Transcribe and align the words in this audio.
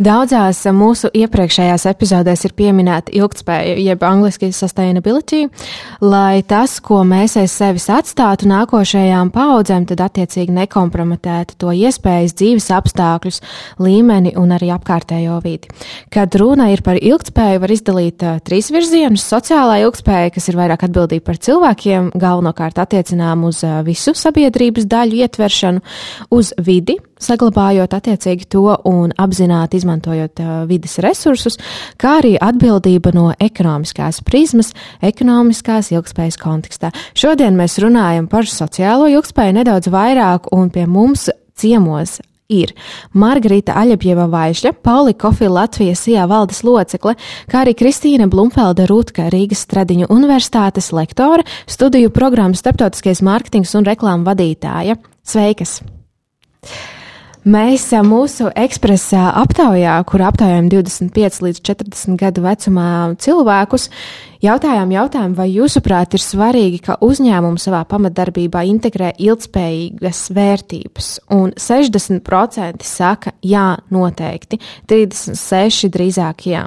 Daudzās 0.00 0.62
mūsu 0.72 1.10
iepriekšējās 1.12 1.82
epizodēs 1.90 2.46
ir 2.46 2.54
pieminēta 2.56 3.12
ilgspēja, 3.12 3.74
jeb 3.84 4.04
angļuiski 4.08 4.48
sustainability, 4.56 5.42
lai 6.00 6.40
tas, 6.48 6.78
ko 6.80 7.02
mēs 7.04 7.34
aiz 7.36 7.52
sevis 7.52 7.84
atstātu 7.92 8.48
nākošajām 8.48 9.28
paudzēm, 9.34 9.84
tad 9.90 10.00
attiecīgi 10.06 10.54
nekompromitētu 10.56 11.58
to 11.60 11.74
iespējas, 11.76 12.32
dzīves 12.32 12.70
apstākļus, 12.78 13.42
līmeni 13.84 14.32
un 14.40 14.56
arī 14.56 14.70
apkārtējo 14.72 15.36
vidi. 15.44 15.68
Kad 16.08 16.32
runa 16.40 16.70
ir 16.72 16.80
par 16.86 16.96
ilgspēju, 16.96 17.60
var 17.60 17.76
izdalīt 17.76 18.24
trīs 18.48 18.72
virzienus- 18.72 19.28
sociālā 19.34 19.82
ilgspēja, 19.84 20.32
kas 20.32 20.48
ir 20.48 20.56
vairāk 20.56 20.88
atbildība 20.88 21.28
par 21.28 21.36
cilvēkiem, 21.36 22.10
galvenokārt 22.16 22.80
attiecinām 22.80 23.44
uz 23.44 23.60
visu 23.84 24.16
sabiedrības 24.16 24.88
daļu 24.88 25.20
ietveršanu, 25.28 25.84
uz 26.30 26.54
vidi, 26.56 26.96
saglabājot 27.20 27.94
attiecīgi 27.96 28.48
to 28.50 28.64
un 28.88 29.14
apzināti 29.20 29.80
izmantojot 29.80 30.42
uh, 30.42 30.54
vidas 30.70 30.98
resursus, 31.04 31.58
kā 32.00 32.18
arī 32.22 32.36
atbildība 32.40 33.12
no 33.16 33.28
ekonomiskās 33.38 34.22
prizmas, 34.26 34.72
ekonomiskās 35.04 35.92
ilgspējas 35.94 36.40
kontekstā. 36.40 36.94
Šodien 37.14 37.58
mēs 37.58 37.78
runājam 37.82 38.30
par 38.30 38.48
sociālo 38.50 39.10
ilgspēju 39.12 39.60
nedaudz 39.60 39.92
vairāk, 39.92 40.50
un 40.56 40.72
pie 40.74 40.88
mums 40.90 41.28
ciemos 41.60 42.18
ir 42.50 42.74
Margarita 43.14 43.76
Aļepjeva 43.80 44.26
Vaišļa, 44.30 44.74
Pauli 44.84 45.14
Kofila 45.18 45.62
Latvijas 45.62 46.02
IA 46.10 46.26
valdes 46.30 46.62
locekle, 46.66 47.14
kā 47.50 47.64
arī 47.64 47.76
Kristīna 47.78 48.28
Blumfelda 48.30 48.88
Rūtka, 48.90 49.30
Rīgas 49.32 49.64
Stradiņu 49.66 50.10
universitātes 50.10 50.90
lektore, 50.96 51.46
studiju 51.70 52.12
programmas 52.14 52.62
starptautiskais 52.64 53.22
mārketings 53.26 53.76
un 53.78 53.86
reklāma 53.88 54.32
vadītāja. 54.32 54.98
Sveikas! 55.26 55.78
Mēs 57.40 57.86
mūsu 58.04 58.50
ekspresā 58.52 59.30
aptaujā, 59.40 59.94
kur 60.04 60.20
aptaujājam 60.28 60.66
25 60.68 61.38
līdz 61.46 61.60
40 61.64 62.18
gadu 62.20 62.42
vecumā 62.44 62.88
cilvēkus, 63.16 63.86
jautājām 64.44 64.92
jautājumu, 64.92 65.38
vai 65.38 65.46
jūsuprāt 65.48 66.18
ir 66.18 66.20
svarīgi, 66.20 66.82
ka 66.84 66.98
uzņēmums 67.00 67.64
savā 67.64 67.80
pamatdarbībā 67.88 68.66
integrē 68.68 69.14
ilgspējīgas 69.16 70.20
vērtības, 70.36 71.08
un 71.32 71.54
60% 71.56 72.84
saka 72.84 73.32
jā, 73.40 73.70
noteikti, 73.88 74.60
36% 74.92 75.88
drīzāk 75.96 76.44
jā. 76.52 76.66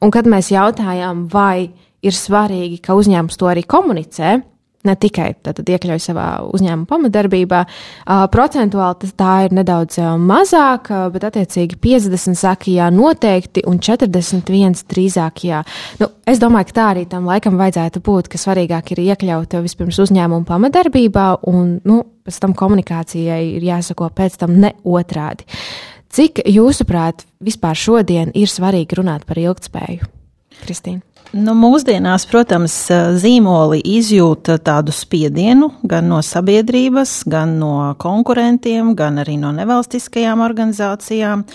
Un 0.00 0.14
kad 0.14 0.24
mēs 0.24 0.48
jautājām, 0.56 1.26
vai 1.28 1.68
ir 2.00 2.16
svarīgi, 2.16 2.80
ka 2.80 2.96
uzņēmums 2.96 3.36
to 3.36 3.52
arī 3.52 3.68
komunicē, 3.68 4.38
ne 4.84 4.94
tikai 5.00 5.30
iekļauj 5.44 6.02
savā 6.02 6.26
uzņēmuma 6.54 6.88
pamatdarbībā. 6.90 7.60
Uh, 7.64 8.24
procentuāli 8.32 9.10
tā 9.16 9.34
ir 9.46 9.54
nedaudz 9.56 9.98
mazāk, 10.20 10.90
bet 11.14 11.26
attiecīgi 11.30 11.78
50 11.80 12.38
saka 12.38 12.70
jā 12.72 12.90
noteikti 12.94 13.64
un 13.68 13.80
41 13.82 14.84
drīzāk 14.90 15.44
jā. 15.48 15.62
Nu, 16.00 16.10
es 16.28 16.42
domāju, 16.42 16.70
ka 16.70 16.78
tā 16.78 16.88
arī 16.94 17.06
tam 17.10 17.28
laikam 17.30 17.58
vajadzētu 17.60 18.02
būt, 18.04 18.30
ka 18.32 18.40
svarīgāk 18.40 18.94
ir 18.94 19.04
iekļaut 19.06 19.56
vispirms 19.64 20.00
uzņēmuma 20.04 20.48
pamatdarbībā 20.48 21.28
un, 21.50 21.78
nu, 21.84 22.02
pēc 22.24 22.40
tam 22.42 22.54
komunikācijai 22.58 23.42
ir 23.56 23.66
jāsako 23.70 24.10
pēc 24.14 24.38
tam 24.44 24.58
ne 24.60 24.74
otrādi. 24.84 25.48
Cik 26.14 26.44
jūsuprāt 26.46 27.24
vispār 27.42 27.74
šodien 27.74 28.30
ir 28.38 28.50
svarīgi 28.50 29.00
runāt 29.00 29.26
par 29.26 29.40
ilgtspēju? 29.42 30.12
Kristīna. 30.62 31.02
Nu, 31.32 31.54
mūsdienās, 31.58 32.26
protams, 32.30 32.74
zīmoli 33.18 33.80
izjūta 33.96 34.58
tādu 34.62 34.92
spiedienu 34.94 35.70
gan 35.82 36.06
no 36.12 36.20
sabiedrības, 36.22 37.24
gan 37.30 37.56
no 37.58 37.94
konkurentiem, 37.98 38.92
gan 38.98 39.18
arī 39.22 39.34
no 39.40 39.50
nevalstiskajām 39.56 40.44
organizācijām. 40.44 41.46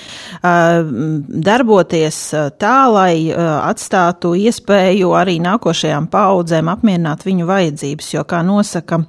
Darboties 1.49 2.19
tā, 2.59 2.79
lai 2.91 3.13
atstātu 3.35 4.33
iespēju 4.39 5.13
arī 5.19 5.37
nākošajām 5.45 6.09
paudzēm 6.11 6.73
apmierināt 6.73 7.23
viņu 7.27 7.47
vajadzības, 7.47 8.13
jo, 8.17 8.25
kā 8.27 8.43
nosaka 8.43 9.03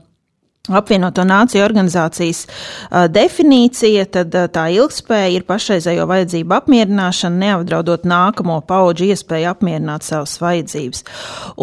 apvienoto 0.69 1.25
nāciju 1.25 1.63
organizācijas 1.65 2.43
uh, 2.45 3.07
definīcija, 3.09 4.05
tad 4.13 4.35
uh, 4.37 4.45
tā 4.53 4.67
ilgspēja 4.75 5.31
ir 5.33 5.47
pašreizējo 5.49 6.05
vajadzību 6.11 6.57
apmierināšana, 6.59 7.41
neapdraudot 7.41 8.05
nākamo 8.09 8.59
pauģu 8.69 9.09
iespēju 9.15 9.49
apmierināt 9.55 10.05
savas 10.05 10.37
vajadzības. 10.43 11.05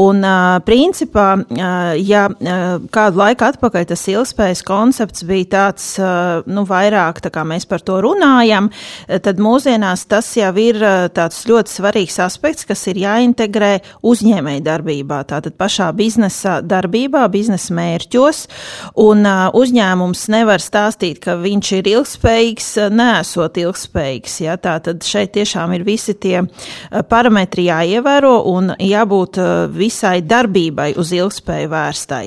Un, 0.02 0.24
uh, 0.26 0.58
principā, 0.66 1.28
ja 2.02 2.24
kādu 2.94 3.20
laiku 3.20 3.46
atpakaļ 3.48 3.86
tas 3.90 4.04
ilgspējas 4.10 4.64
koncepts 4.66 5.24
bija 5.28 5.48
tāds, 5.54 5.86
nu, 6.50 6.64
vairāk 6.68 7.22
tā 7.24 7.32
kā 7.34 7.44
mēs 7.48 7.68
par 7.70 7.84
to 7.86 8.00
runājam, 8.04 8.70
tad 9.08 9.42
mūsdienās 9.44 10.06
tas 10.10 10.30
jau 10.38 10.52
ir 10.62 10.80
tāds 11.16 11.44
ļoti 11.50 11.74
svarīgs 11.78 12.18
aspekts, 12.24 12.68
kas 12.68 12.84
ir 12.92 13.02
jāintegrē 13.04 13.72
uzņēmēji 14.08 14.64
darbībā, 14.66 15.22
tātad 15.30 15.58
pašā 15.60 15.90
biznesa 15.98 16.60
darbībā, 16.66 17.26
biznesa 17.34 17.76
mērķos. 17.78 18.46
Un 18.96 19.26
uh, 19.28 19.48
uzņēmums 19.58 20.28
nevar 20.34 20.64
stāstīt, 20.64 21.20
ka 21.24 21.38
viņš 21.42 21.72
ir 21.80 21.90
ilgspējīgs, 21.94 22.70
nesot 22.94 23.60
ilgspējīgs. 23.62 24.40
Ja? 24.46 24.58
Tā 24.62 24.78
tad 24.84 25.06
šeit 25.06 25.34
tiešām 25.38 25.74
ir 25.78 25.86
visi 25.88 26.16
tie 26.18 26.42
parametri 27.10 27.68
jāievēro 27.68 28.36
un 28.52 28.72
jābūt 28.82 29.42
uh, 29.42 29.50
visai 29.72 30.22
darbībai 30.26 30.94
uz 31.00 31.12
ilgspēju 31.16 31.72
vērstai. 31.74 32.24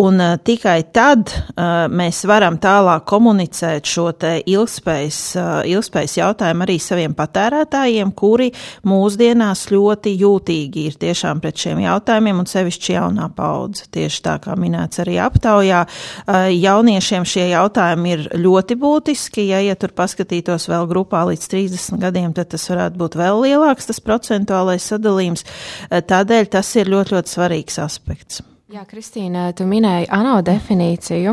Un 0.00 0.20
uh, 0.20 0.36
tikai 0.44 0.78
tad 0.94 1.30
uh, 1.30 1.86
mēs 1.92 2.22
varam 2.28 2.58
tālāk 2.62 3.06
komunicēt 3.10 3.88
šo 3.88 4.10
te 4.20 4.36
ilgspējas, 4.50 5.20
uh, 5.38 5.50
ilgspējas 5.68 6.18
jautājumu 6.20 6.66
arī 6.66 6.78
saviem 6.82 7.14
patērētājiem, 7.18 8.12
kuri 8.16 8.50
mūsdienās 8.88 9.66
ļoti 9.72 10.14
jūtīgi 10.20 10.86
ir 10.90 10.98
tiešām 11.00 11.42
pret 11.42 11.60
šiem 11.60 11.82
jautājumiem 11.84 12.42
un 12.42 12.48
sevišķi 12.50 12.96
jaunā 12.96 13.30
paudze. 13.36 13.86
Tieši 13.92 14.24
tā 14.26 14.36
kā 14.42 14.56
minēts 14.60 15.02
arī 15.02 15.18
aptaujā, 15.22 15.84
Jauniešiem 16.26 17.26
šie 17.28 17.48
jautājumi 17.52 18.14
ir 18.14 18.26
ļoti 18.40 18.76
būtiski. 18.80 19.46
Ja, 19.50 19.62
ja 19.64 19.78
tur 19.78 19.94
paskatītos 19.96 20.68
vēl 20.70 20.88
grupā 20.90 21.24
līdz 21.30 21.48
30 21.54 22.02
gadiem, 22.02 22.30
tad 22.36 22.52
tas 22.54 22.68
varētu 22.70 23.00
būt 23.00 23.18
vēl 23.20 23.42
lielāks 23.46 23.90
tas 23.90 24.02
procentuālais 24.04 24.86
sadalījums. 24.92 25.46
Tādēļ 25.90 26.52
tas 26.58 26.76
ir 26.80 26.92
ļoti, 26.92 27.16
ļoti 27.18 27.36
svarīgs 27.36 27.80
aspekts. 27.82 28.44
Jā, 28.70 28.84
Kristīna, 28.86 29.48
tu 29.58 29.64
minēji 29.66 30.06
ANO 30.14 30.36
definīciju. 30.46 31.32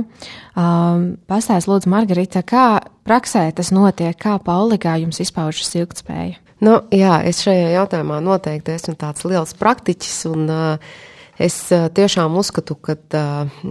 Um, 0.58 1.04
Pastāst, 1.30 1.70
lūdzu, 1.70 1.92
Margarita, 1.94 2.42
kā 2.42 2.80
praksē 3.06 3.44
tas 3.54 3.70
notiek, 3.70 4.18
kā 4.18 4.40
pauligā 4.42 4.96
jums 5.04 5.22
izpaužas 5.22 5.70
ilgtspēja? 5.78 6.40
Nu, 6.66 6.80
jā, 6.90 7.20
es 7.30 7.44
šajā 7.46 7.76
jautājumā 7.76 8.18
noteikti 8.26 8.74
esmu 8.74 8.96
tāds 8.98 9.22
liels 9.30 9.54
praktiķis, 9.60 10.18
un 10.32 10.50
uh, 10.50 10.96
es 11.38 11.60
uh, 11.70 11.92
tiešām 11.94 12.40
uzskatu, 12.42 12.74
ka 12.82 12.98
uh, 12.98 13.62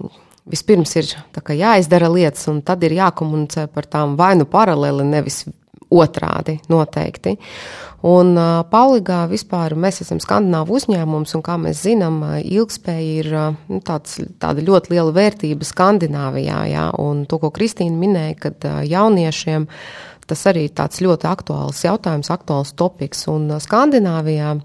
vispirms 0.51 0.97
ir 0.99 1.13
jāizdara 1.59 2.11
lietas, 2.13 2.47
un 2.53 2.63
tad 2.67 2.85
ir 2.87 2.97
jākomunicē 2.97 3.67
par 3.73 3.89
tām 3.91 4.17
vai 4.19 4.35
nu 4.39 4.47
paralēli, 4.51 5.07
nevis 5.07 5.45
otrādi 5.91 6.57
noteikti. 6.71 7.37
Un 8.07 8.35
uh, 8.39 8.61
Pauligā 8.71 9.25
vispār 9.31 9.75
mēs 9.79 10.03
esam 10.05 10.19
skandināvu 10.23 10.77
uzņēmums, 10.79 11.33
un 11.39 11.45
kā 11.47 11.57
mēs 11.63 11.83
zinām, 11.87 12.21
ilgspēja 12.43 13.15
ir 13.23 13.31
nu, 13.71 13.81
tāds, 13.87 14.19
tāda 14.43 14.63
ļoti 14.67 14.95
liela 14.95 15.15
vērtība 15.17 15.67
Skandināvijā, 15.67 16.61
jā, 16.71 16.87
un 17.03 17.25
to, 17.31 17.41
ko 17.43 17.51
Kristīna 17.55 17.97
minēja, 17.99 18.37
kad 18.47 18.69
uh, 18.69 18.83
jauniešiem 18.87 19.67
tas 20.27 20.41
arī 20.51 20.67
tāds 20.75 20.99
ļoti 21.03 21.29
aktuāls 21.31 21.85
jautājums, 21.87 22.33
aktuāls 22.35 22.75
topiks, 22.79 23.27
un 23.31 23.53
uh, 23.55 23.63
Skandināvijā 23.63 24.57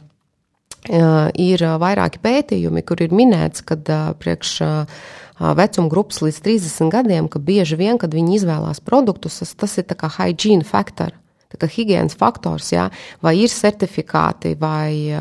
ir 1.37 1.61
vairāki 1.77 2.17
pētījumi, 2.23 2.81
kur 2.81 3.03
ir 3.05 3.11
minēts, 3.13 3.61
ka 3.61 3.75
priekš 4.17 4.55
vecuma 5.57 5.89
grupas 5.91 6.21
līdz 6.21 6.41
30 6.45 6.91
gadiem, 6.93 7.29
ka 7.31 7.41
bieži 7.41 7.79
vien, 7.79 7.97
kad 8.01 8.13
viņi 8.13 8.37
izvēlās 8.39 8.83
produktus, 8.83 9.41
tas, 9.57 9.77
ir 9.81 9.87
kā 9.89 10.11
hygiene 10.19 10.67
factor. 10.67 11.15
Tā 11.51 11.59
kā 11.59 11.67
higiēnas 11.67 12.15
faktors, 12.15 12.69
jā, 12.71 12.85
vai 13.23 13.33
ir 13.41 13.51
certifikāti, 13.51 14.53
vai, 14.59 15.19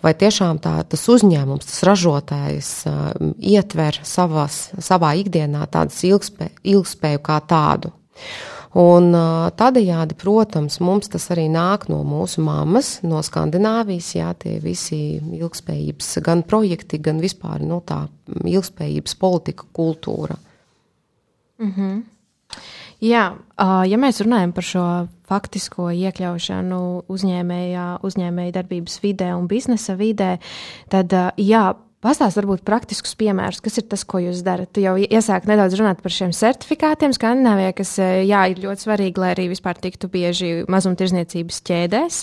vai 0.00 0.12
tiešām 0.16 0.62
tā, 0.64 0.78
tas 0.88 1.02
uzņēmums, 1.12 1.68
tas 1.68 1.82
ražotājs 1.84 2.70
ietver 3.36 4.00
savas, 4.00 4.70
savā 4.80 5.12
ikdienā 5.20 5.66
tādas 5.68 6.00
ilgspēju, 6.08 6.62
ilgspēju 6.72 7.20
kā 7.28 7.36
tādu. 7.44 7.92
Un 8.76 9.14
tādējādi, 9.56 10.16
protams, 10.20 10.76
mums 10.84 11.08
tas 11.08 11.30
arī 11.32 11.46
nāk 11.48 11.86
no 11.88 12.02
mūsu 12.04 12.42
mammas, 12.44 12.98
no 13.02 13.22
Skandināvijas, 13.24 14.10
jā, 14.18 14.34
tie 14.36 14.58
visi 14.60 14.98
ilgspējības 15.16 16.18
gan 16.26 16.42
projekti, 16.42 17.00
gan 17.00 17.22
vispār 17.22 17.64
nu, 17.64 17.80
tā 17.80 18.04
ilgspējības 18.44 19.16
politika, 19.16 19.64
kultūra. 19.72 20.36
Mm 21.58 21.72
-hmm. 21.76 22.02
Jā, 23.00 23.36
ja 23.86 23.98
mēs 23.98 24.20
runājam 24.20 24.52
par 24.52 24.64
šo 24.64 24.84
faktisko 25.28 25.90
iekļaušanu 25.90 27.04
uzņēmējā, 27.08 27.98
uzņēmēja 28.02 28.52
darbības 28.52 29.00
vidē 29.02 29.34
un 29.36 29.46
biznesa 29.46 29.94
vidē, 29.94 30.38
tad 30.90 31.14
jā, 31.36 31.74
Pastāst 31.98 32.38
varbūt 32.38 32.60
praktiskus 32.62 33.16
piemērus, 33.18 33.58
kas 33.58 33.80
ir 33.80 33.88
tas, 33.90 34.04
ko 34.06 34.20
jūs 34.22 34.44
darat. 34.46 34.70
Tu 34.70 34.84
jau 34.84 34.92
iesāk 35.02 35.48
nedaudz 35.50 35.74
runāt 35.80 35.98
par 35.98 36.12
šiem 36.14 36.30
certifikātiem 36.30 37.10
Skandināvijā, 37.16 37.72
kas, 37.74 37.96
eh, 37.98 38.20
jā, 38.22 38.44
ir 38.52 38.60
ļoti 38.62 38.86
svarīgi, 38.86 39.18
lai 39.18 39.32
arī 39.34 39.48
vispār 39.50 39.80
tiktu 39.82 40.06
bieži 40.06 40.50
mazumtirdzniecības 40.70 41.58
ķēdēs. 41.66 42.20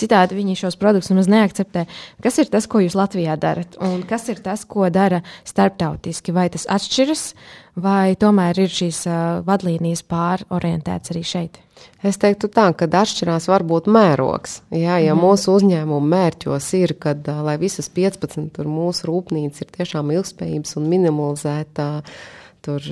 Citādi 0.00 0.38
viņi 0.40 0.56
šos 0.56 0.80
produktus 0.80 1.12
nemaz 1.12 1.28
neakceptē. 1.28 1.84
Kas 2.24 2.40
ir 2.40 2.48
tas, 2.48 2.64
ko 2.64 2.80
jūs 2.80 2.96
Latvijā 2.96 3.36
darat? 3.36 3.76
Un 3.84 4.00
kas 4.02 4.24
ir 4.32 4.40
tas, 4.40 4.64
ko 4.64 4.88
dara 4.88 5.20
starptautiski? 5.44 6.32
Vai 6.32 6.48
tas 6.48 6.64
atšķiras, 6.64 7.34
vai 7.76 8.16
tomēr 8.16 8.64
ir 8.64 8.72
šīs 8.72 9.04
uh, 9.12 9.44
vadlīnijas 9.44 10.08
pārorientētas 10.08 11.12
arī 11.12 11.22
šeit? 11.22 11.67
Es 12.06 12.18
teiktu 12.20 12.50
tā, 12.52 12.68
ka 12.78 12.86
atšķirās 12.86 13.48
varbūt 13.50 13.90
mērogs. 13.90 14.60
Jā, 14.70 15.00
ja 15.02 15.14
mm. 15.14 15.22
mūsu 15.24 15.56
uzņēmuma 15.58 16.12
mērķos 16.14 16.72
ir, 16.78 16.94
kad 17.02 17.26
lai 17.44 17.56
visas 17.60 17.90
15 17.94 18.62
mūsu 18.68 19.08
rūpnīcas 19.10 19.64
ir 19.64 19.72
tiešām 19.78 20.12
ilgspējības 20.14 20.76
un 20.78 20.90
minimalizēta 20.92 21.88
uh, 21.98 22.18
tur 22.64 22.84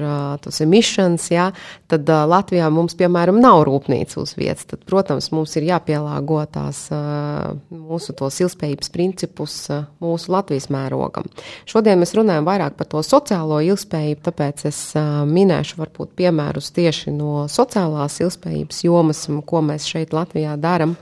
tos 0.45 0.61
emissions, 0.65 1.29
ja, 1.33 1.51
tad 1.91 2.09
Latvijā 2.09 2.69
mums, 2.73 2.95
piemēram, 2.99 3.41
nav 3.43 3.65
rūpnīca 3.69 4.21
uz 4.23 4.35
vietas. 4.39 4.67
Tad, 4.71 4.85
protams, 4.89 5.31
mums 5.35 5.57
ir 5.59 5.67
jāpielāgo 5.69 6.39
tās 6.53 6.87
mūsu 6.93 8.15
tos 8.17 8.41
ilgspējības 8.45 8.93
principus 8.95 9.59
mūsu 10.03 10.33
Latvijas 10.35 10.71
mērogam. 10.73 11.29
Šodien 11.69 12.01
mēs 12.01 12.15
runājam 12.17 12.47
vairāk 12.49 12.79
par 12.79 12.91
to 12.95 13.03
sociālo 13.07 13.61
ilgspējību, 13.67 14.23
tāpēc 14.31 14.67
es 14.71 14.81
minēšu 14.97 15.81
varbūt 15.83 16.17
piemērus 16.19 16.73
tieši 16.77 17.15
no 17.17 17.47
sociālās 17.51 18.21
ilgspējības 18.25 18.83
jomas, 18.87 19.27
ko 19.47 19.63
mēs 19.67 19.89
šeit 19.91 20.17
Latvijā 20.17 20.57
darām. 20.61 20.97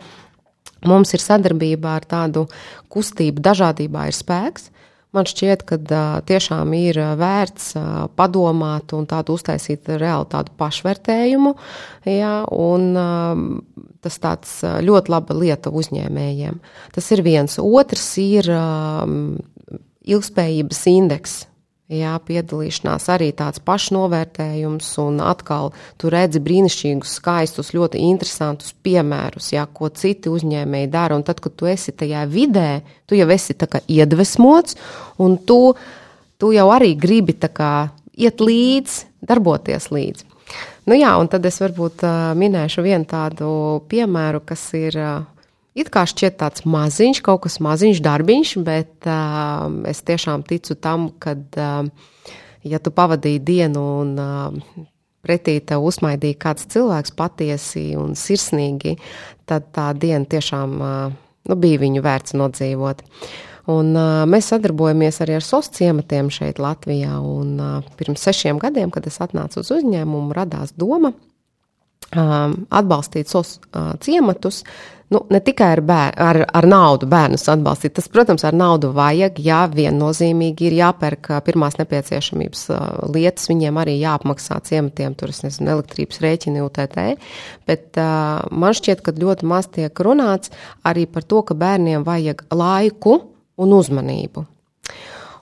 Mums 0.84 1.14
ir 1.16 1.22
sadarbība 1.22 1.94
ar 1.96 2.04
tādu 2.04 2.44
kustību, 2.92 3.40
dažādībā 3.44 4.08
ir 4.10 4.16
spēks. 4.16 4.68
Man 5.14 5.28
šķiet, 5.30 5.62
ka 5.68 5.78
uh, 5.78 6.18
tiešām 6.26 6.74
ir 6.76 6.98
vērts 7.20 7.72
uh, 7.78 7.86
padomāt 8.18 8.94
un 8.96 9.06
tādu 9.10 9.36
uztaisīt 9.38 9.88
reāli 9.94 10.28
tādu 10.32 10.54
pašvērtējumu. 10.58 11.54
Ja, 12.10 12.34
un, 12.50 12.90
uh, 12.98 13.86
tas 14.04 14.20
tāds 14.20 14.58
ļoti 14.84 15.14
laba 15.14 15.38
lieta 15.38 15.72
uzņēmējiem. 15.72 16.60
Tas 16.94 17.10
ir 17.14 17.24
viens. 17.26 17.56
Otrs 17.62 18.10
ir 18.20 18.50
uh, 18.52 19.06
ilgspējības 20.04 20.86
indeks. 20.92 21.40
Jā, 21.92 22.14
piedalīšanās 22.24 23.10
arī 23.12 23.26
tāds 23.36 23.60
pašnovērtējums, 23.60 24.86
un 25.02 25.18
atkal 25.20 25.74
tu 26.00 26.08
redzi 26.08 26.40
brīnišķīgus, 26.40 27.18
skaistus, 27.18 27.74
ļoti 27.76 28.00
interesantus 28.06 28.72
piemērus, 28.86 29.50
jā, 29.52 29.66
ko 29.68 29.90
citi 29.92 30.32
uzņēmēji 30.32 30.88
dara. 30.88 31.18
Un 31.18 31.26
tad, 31.28 31.42
kad 31.44 31.52
tu 31.52 31.68
esi 31.68 31.92
tajā 31.92 32.22
vidē, 32.32 32.80
tu 33.04 33.18
jau 33.18 33.28
esi 33.28 33.52
iedvesmots, 33.52 34.78
un 35.20 35.36
tu, 35.36 35.74
tu 36.40 36.54
jau 36.56 36.70
arī 36.72 36.94
gribi 36.96 37.36
kā, 37.36 37.90
iet 38.16 38.40
līdzi, 38.40 39.04
darboties 39.28 39.90
līdzi. 39.92 40.32
Nu 40.88 40.96
jā, 40.96 41.12
un 41.20 41.28
tad 41.28 41.44
es 41.44 41.60
varbūt 41.60 42.00
uh, 42.08 42.32
minēšu 42.32 42.80
vienu 42.84 43.04
tādu 43.08 43.84
piemēru, 43.92 44.40
kas 44.48 44.64
ir 44.72 44.96
uh, 45.00 45.33
It 45.74 45.90
kā 45.90 46.04
šķiet 46.06 46.36
tāds 46.38 46.62
maziņš, 46.70 47.20
kaut 47.26 47.42
kas 47.48 47.58
maziņš 47.64 48.00
darbiņš, 48.04 48.50
bet 48.62 49.08
uh, 49.10 49.66
es 49.90 50.04
tiešām 50.06 50.44
ticu 50.46 50.76
tam, 50.78 51.08
ka, 51.18 51.34
uh, 51.34 51.88
ja 52.62 52.78
tu 52.78 52.92
pavadīji 52.94 53.40
dienu 53.42 53.82
un 54.04 54.12
uh, 54.22 54.84
pretī 55.26 55.56
tev 55.66 55.82
uzmaidīja 55.88 56.38
kāds 56.46 56.68
cilvēks 56.70 57.16
patiesi 57.18 57.88
un 57.98 58.14
sirsnīgi, 58.14 58.94
tad 59.50 59.72
tā 59.74 59.88
diena 59.98 60.22
tiešām 60.30 60.78
uh, 60.78 61.18
nu, 61.50 61.58
bija 61.58 61.82
viņu 61.82 62.06
vērts 62.06 62.38
nodzīvot. 62.38 63.02
Un, 63.74 63.90
uh, 63.98 64.22
mēs 64.30 64.54
sadarbojamies 64.54 65.18
arī 65.26 65.40
ar 65.40 65.42
SOS 65.42 65.74
ciematiem 65.74 66.30
šeit, 66.30 66.62
Latvijā. 66.62 67.18
Un, 67.18 67.54
uh, 67.58 67.94
pirms 67.98 68.22
sešiem 68.22 68.62
gadiem, 68.62 68.94
kad 68.94 69.10
es 69.10 69.18
atnācu 69.24 69.64
uz 69.64 69.74
uzņēmumu, 69.74 70.36
radās 70.38 70.76
doma 70.78 71.16
uh, 71.16 71.22
atbalstīt 72.14 73.30
SOS 73.30 73.58
uh, 73.72 73.94
ciematus 74.04 74.62
nu, 75.14 75.20
ne 75.30 75.40
tikai 75.44 75.68
ar, 75.76 75.82
bēr, 75.84 76.14
ar, 76.20 76.40
ar 76.58 76.66
naudu 76.68 77.06
bērnus 77.10 77.46
atbalstīt. 77.52 77.94
Tas, 77.98 78.08
protams, 78.12 78.44
ar 78.46 78.56
naudu 78.56 78.90
vajag, 78.96 79.38
jā, 79.44 79.60
viennozīmīgi 79.70 80.68
ir 80.68 80.78
jāpērk 80.80 81.30
pirmās 81.46 81.78
nepieciešamības 81.80 82.64
lietas, 83.14 83.48
viņiem 83.50 83.80
arī 83.80 83.98
jāapmaksā 84.00 84.58
ciematiem, 84.68 85.16
tur, 85.18 85.34
es 85.34 85.44
nezinu, 85.44 85.70
elektrības 85.76 86.22
rēķini 86.24 86.64
UTT, 86.64 86.98
bet 87.68 88.00
uh, 88.00 88.40
man 88.50 88.76
šķiet, 88.76 89.04
ka 89.04 89.14
ļoti 89.18 89.50
maz 89.50 89.70
tiek 89.74 90.04
runāts 90.06 90.54
arī 90.86 91.06
par 91.10 91.26
to, 91.28 91.44
ka 91.46 91.58
bērniem 91.58 92.06
vajag 92.06 92.46
laiku 92.54 93.20
un 93.60 93.76
uzmanību. 93.76 94.48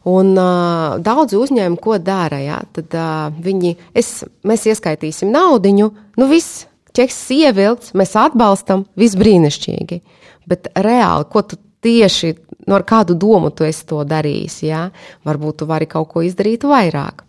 Un 0.08 0.32
uh, 0.34 0.98
daudzi 0.98 1.38
uzņēmumi, 1.38 1.78
ko 1.82 1.96
dara, 2.02 2.40
ja, 2.42 2.58
tad 2.74 2.94
uh, 2.98 3.28
viņi, 3.42 3.76
es, 3.94 4.24
mēs 4.46 4.66
ieskaitīsim 4.72 5.30
naudiņu, 5.30 5.88
nu 6.18 6.28
viss, 6.30 6.64
ķeks 6.96 7.20
ievilkts, 7.36 7.92
mēs 7.98 8.16
atbalstam, 8.18 8.86
viss 8.98 9.18
brīnišķīgi. 9.20 10.00
Bet 10.50 10.72
reāli, 10.74 11.28
ko 11.30 11.44
tu 11.46 11.60
tieši 11.86 12.34
no 12.66 12.78
nu, 12.78 12.82
kādu 12.86 13.14
domu 13.18 13.50
tu 13.54 13.66
esi 13.66 13.86
to 13.86 14.02
darījis, 14.06 14.60
jā? 14.66 14.82
varbūt 15.26 15.62
tu 15.62 15.70
vari 15.70 15.86
kaut 15.90 16.10
ko 16.10 16.22
izdarīt 16.26 16.66
vairāk. 16.66 17.22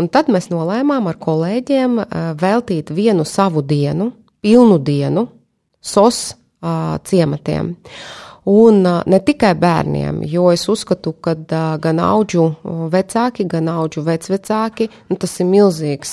Un 0.00 0.08
tad 0.12 0.28
mēs 0.32 0.50
nolēmām 0.52 1.08
ar 1.08 1.16
kolēģiem 1.20 2.00
veltīt 2.40 2.92
vienu 2.96 3.24
savu 3.28 3.62
dienu, 3.64 4.10
pilnu 4.44 4.76
dienu, 4.84 5.28
SOS 5.80 6.20
uh, 6.32 6.96
ciematiem. 7.08 7.72
Uh, 7.72 8.25
Un 8.46 8.84
ne 8.86 9.18
tikai 9.26 9.56
bērniem, 9.58 10.20
jo 10.30 10.44
es 10.54 10.68
uzskatu, 10.70 11.16
ka 11.18 11.34
gan 11.82 11.98
auģu 11.98 12.44
vecāki, 12.92 13.46
gan 13.50 13.66
auģu 13.72 14.04
vecvecāki, 14.06 14.86
nu, 15.10 15.16
tas 15.18 15.34
ir 15.42 15.48
milzīgs 15.50 16.12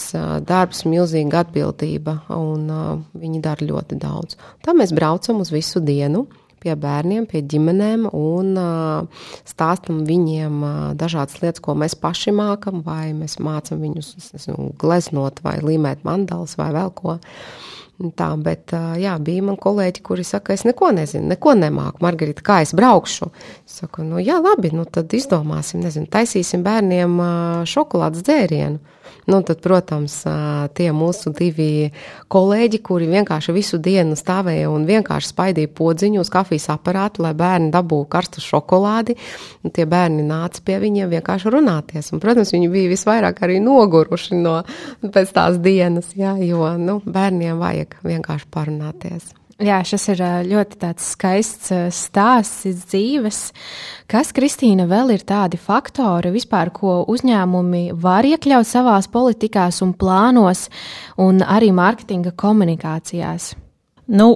darbs, 0.50 0.82
milzīga 0.90 1.44
atbildība, 1.44 2.24
un 2.34 2.66
viņi 3.14 3.42
dara 3.44 3.70
ļoti 3.70 4.00
daudz. 4.02 4.40
Tā 4.66 4.74
mēs 4.74 4.96
braucam 4.98 5.44
uz 5.46 5.54
visu 5.54 5.84
dienu 5.86 6.26
pie 6.64 6.74
bērniem, 6.80 7.28
pie 7.30 7.44
ģimenēm 7.52 8.08
un 8.16 8.54
uh, 8.56 9.28
stāstam 9.50 10.02
viņiem 10.08 10.62
uh, 10.64 10.76
dažādas 10.96 11.42
lietas, 11.44 11.62
ko 11.64 11.76
mēs 11.76 11.98
paši 12.00 12.32
mākam, 12.36 12.80
vai 12.86 13.12
mēs 13.18 13.36
mācam 13.44 13.84
viņus 13.84 14.14
nezinu, 14.32 14.72
gleznot, 14.80 15.44
vai 15.44 15.58
līmēt 15.60 16.06
mandalas, 16.08 16.56
vai 16.58 16.72
vēl 16.76 16.94
ko. 16.96 17.18
Uh, 17.20 17.74
Tā, 17.94 18.32
bet 18.42 18.74
jā, 19.00 19.14
bija 19.22 19.44
man 19.46 19.58
kolēģi, 19.62 20.02
kuri 20.04 20.24
saka, 20.26 20.56
es 20.58 20.64
neko 20.66 20.90
nezinu, 20.98 21.28
neko 21.30 21.54
nemāku. 21.56 22.02
Margarita, 22.04 22.42
kā 22.44 22.58
es 22.66 22.74
braukšu? 22.76 23.30
Es 23.68 23.78
saku, 23.84 24.02
nu 24.08 24.18
jā, 24.20 24.40
labi, 24.42 24.72
nu 24.74 24.84
tad 24.90 25.14
izdomāsim, 25.14 25.84
nezinu, 25.86 26.10
taisīsim 26.12 26.66
bērniem 26.66 27.14
šokolādes 27.70 28.26
dzērienu. 28.26 28.82
Nu, 29.28 29.40
tad, 29.46 29.62
protams, 29.64 30.18
tie 30.76 30.90
mūsu 30.96 31.32
divi 31.36 31.92
kolēģi, 32.34 32.80
kuri 32.84 33.08
vienkārši 33.12 33.56
visu 33.56 33.80
dienu 33.84 34.18
stāvēja 34.20 34.72
un 34.72 34.88
vienkārši 34.90 35.32
spaidīja 35.32 35.72
podziņu 35.78 36.24
uz 36.24 36.32
kafijas 36.34 36.70
aparātu, 36.74 37.24
lai 37.24 37.34
bērni 37.38 37.72
dabūtu 37.74 38.10
karstu 38.12 38.44
šokolādi. 38.44 39.16
Tie 39.74 39.86
bērni 39.90 40.26
nāca 40.28 40.64
pie 40.66 40.80
viņiem 40.84 41.12
vienkārši 41.14 41.54
runāties. 41.54 42.12
Un, 42.14 42.24
protams, 42.24 42.52
viņi 42.56 42.72
bija 42.74 42.92
visvairāk 42.92 43.44
arī 43.46 43.62
noguruši 43.64 44.42
no 44.42 44.60
pēc 45.04 45.32
tās 45.36 45.62
dienas, 45.64 46.12
jā, 46.20 46.36
jo 46.44 46.74
nu, 46.80 47.00
bērniem 47.06 47.62
vajag 47.62 48.00
vienkārši 48.04 48.52
parunāties. 48.52 49.32
Jā, 49.64 49.78
šis 49.88 50.10
ir 50.12 50.22
ļoti 50.50 50.92
skaists 51.00 51.72
stāsts 51.96 52.66
dzīves. 52.84 53.40
Kas, 54.12 54.34
Kristīna, 54.36 54.90
vēl 54.90 55.14
ir 55.16 55.24
tādi 55.24 55.60
faktori 55.62 56.34
vispār, 56.36 56.74
ko 56.76 57.00
uzņēmumi 57.08 57.94
var 57.96 58.28
iekļaut 58.28 58.68
savās 58.68 59.08
politikās 59.14 59.80
un 59.86 59.96
plānos 59.96 60.68
un 61.24 61.40
arī 61.48 61.72
mārketinga 61.72 62.36
komunikācijās? 62.36 63.54
Nu, 64.04 64.34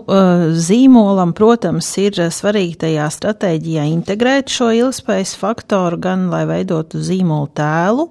zīmolam, 0.56 1.34
protams, 1.36 1.90
ir 2.00 2.16
svarīgi 2.32 2.78
tajā 2.86 3.10
stratēģijā 3.12 3.84
integrēt 3.92 4.48
šo 4.54 4.70
ilgspējas 4.72 5.34
faktoru, 5.36 6.00
gan 6.00 6.30
lai 6.32 6.46
veidotu 6.48 7.02
zīmolu 7.04 7.50
tēlu, 7.60 8.08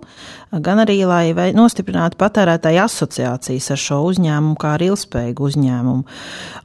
gan 0.62 0.82
arī, 0.82 0.98
lai 1.08 1.52
nostiprinātu 1.56 2.18
patērētāju 2.20 2.82
asociācijas 2.84 3.70
ar 3.74 3.80
šo 3.80 4.00
uzņēmumu 4.10 4.56
kā 4.60 4.74
ar 4.76 4.84
ilgspējīgu 4.86 5.48
uzņēmumu. 5.50 6.04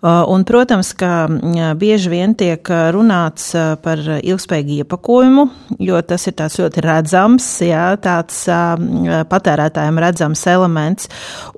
Uh, 0.01 0.23
un, 0.33 0.45
protams, 0.47 0.93
ka 0.97 1.27
bieži 1.77 2.11
vien 2.11 2.35
tiek 2.37 2.65
runāts 2.95 3.51
uh, 3.57 3.75
par 3.81 4.01
ilgspējīgu 4.01 4.81
iepakojumu, 4.81 5.45
jo 5.81 6.01
tas 6.07 6.27
ir 6.29 6.35
tāds 6.39 6.57
ļoti 6.61 6.83
redzams, 6.85 7.47
jā, 7.65 7.85
tāds 8.01 8.43
uh, 8.49 9.23
patērētājiem 9.29 10.01
redzams 10.01 10.45
elements, 10.49 11.09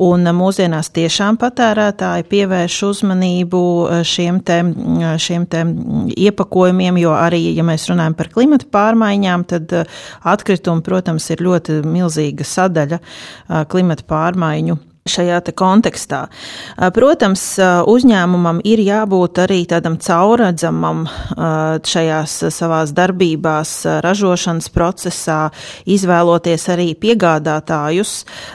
un 0.02 0.28
mūsdienās 0.36 0.92
tiešām 0.96 1.40
patērētāji 1.42 2.28
pievērš 2.32 2.80
uzmanību 2.90 3.64
šiem 4.08 4.40
te, 4.46 4.60
šiem 5.22 5.48
te 5.50 5.64
iepakojumiem, 6.26 7.00
jo 7.04 7.14
arī, 7.16 7.46
ja 7.56 7.66
mēs 7.68 7.88
runājam 7.92 8.18
par 8.18 8.32
klimata 8.34 8.68
pārmaiņām, 8.74 9.46
tad 9.50 9.74
atkritumi, 10.34 10.84
protams, 10.86 11.30
ir 11.34 11.44
ļoti 11.44 11.80
milzīgi 11.88 12.23
milzīga 12.24 12.48
sadaļa 12.48 13.00
klimata 13.70 14.04
pārmaiņu 14.08 14.78
šajā 15.04 15.42
kontekstā. 15.58 16.28
Protams, 16.96 17.42
uzņēmumam 17.92 18.62
ir 18.64 18.80
jābūt 18.80 19.42
arī 19.44 19.64
tādam 19.68 19.98
caurredzamam 20.00 21.04
šajās 21.84 22.36
savās 22.54 22.94
darbībās, 22.96 23.74
ražošanas 24.06 24.70
procesā, 24.72 25.40
izvēloties 25.84 26.68
arī 26.72 26.94
piegādātājus, 26.96 28.14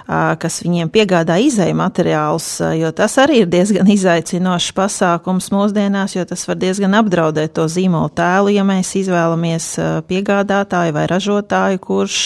kas 0.09 0.61
viņiem 0.65 0.93
piegādā 0.95 1.37
izēja 1.45 1.77
materiālus, 1.77 2.49
jo 2.79 2.93
tas 2.97 3.19
arī 3.21 3.43
ir 3.43 3.51
diezgan 3.53 3.91
izaicinošs 3.93 4.73
pasākums 4.79 5.51
mūsdienās, 5.53 6.17
jo 6.17 6.25
tas 6.29 6.47
var 6.49 6.61
diezgan 6.63 6.97
apdraudēt 6.97 7.57
to 7.59 7.69
zīmolu 7.69 8.09
tēlu, 8.17 8.55
ja 8.57 8.65
mēs 8.65 8.95
izvēlamies 9.03 9.69
piegādātāju 10.09 10.97
vai 10.97 11.05
ražotāju, 11.11 11.85
kurš, 11.85 12.23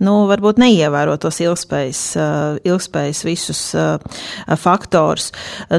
nu, 0.00 0.16
varbūt 0.32 0.62
neievēro 0.64 1.18
tos 1.20 1.42
ilgspējas, 1.44 2.04
ilgspējas 2.64 3.24
visus 3.34 3.66
uh, 3.76 3.98
faktors. 4.60 5.30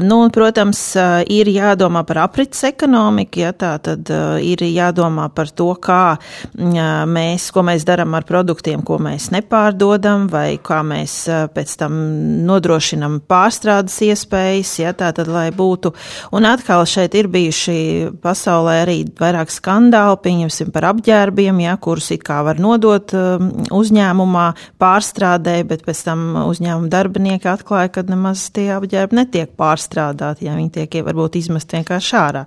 Nu, 0.04 0.20
un, 0.22 0.30
protams, 0.34 0.82
uh, 1.00 1.24
ir 1.26 1.50
jādomā 1.50 2.04
par 2.06 2.22
aprits 2.26 2.62
ekonomiku, 2.68 3.42
ja 3.46 3.52
tā 3.56 3.74
tad 3.82 4.10
ir 4.42 4.62
jādomā 4.66 5.28
par 5.34 5.50
to, 5.56 5.68
kā 5.82 6.16
mēs, 6.56 7.48
ko 7.54 7.62
mēs 7.66 7.84
darām 7.86 8.14
ar 8.16 8.26
produktiem, 8.28 8.82
ko 8.86 8.98
mēs 9.02 9.30
nepārdodam, 9.34 10.26
vai 10.30 10.58
kā 10.62 10.82
mēs 10.86 11.16
pēc 11.54 11.74
tam 11.80 11.96
nodrošinam 12.46 13.18
pārstrādes 13.28 13.96
iespējas, 14.06 14.74
ja 14.82 14.92
tā 14.96 15.12
tad, 15.16 15.30
lai 15.32 15.48
būtu. 15.54 15.92
Un 16.36 16.48
atkal 16.48 16.84
šeit 16.88 17.16
ir 17.18 17.30
bijuši 17.32 17.76
pasaulē 18.22 18.78
arī 18.84 18.98
vairāk 19.18 19.52
skandāli, 19.54 20.20
pieņemsim 20.26 20.72
par 20.74 20.90
apģērbiem, 20.92 21.62
ja, 21.66 21.76
kurus 21.80 22.10
it 22.14 22.24
kā 22.26 22.42
var 22.46 22.60
nodot 22.62 23.14
uzņēmumā 23.76 24.46
pārstrādē, 24.82 25.58
bet 25.68 25.84
pēc 25.86 26.04
tam 26.08 26.26
uzņēmuma 26.46 26.92
darbinieki 26.92 27.45
zinātnieki 27.46 27.52
atklāja, 27.52 27.90
ka 27.90 28.02
nemaz 28.06 28.50
tie 28.50 28.70
apģērbi 28.74 29.16
netiek 29.16 29.50
pārstrādāti, 29.56 30.46
ja 30.46 30.56
viņi 30.56 30.70
tiek 30.72 31.04
varbūt 31.06 31.36
izmest 31.36 31.72
vienkārši 31.72 32.16
ārā. 32.16 32.44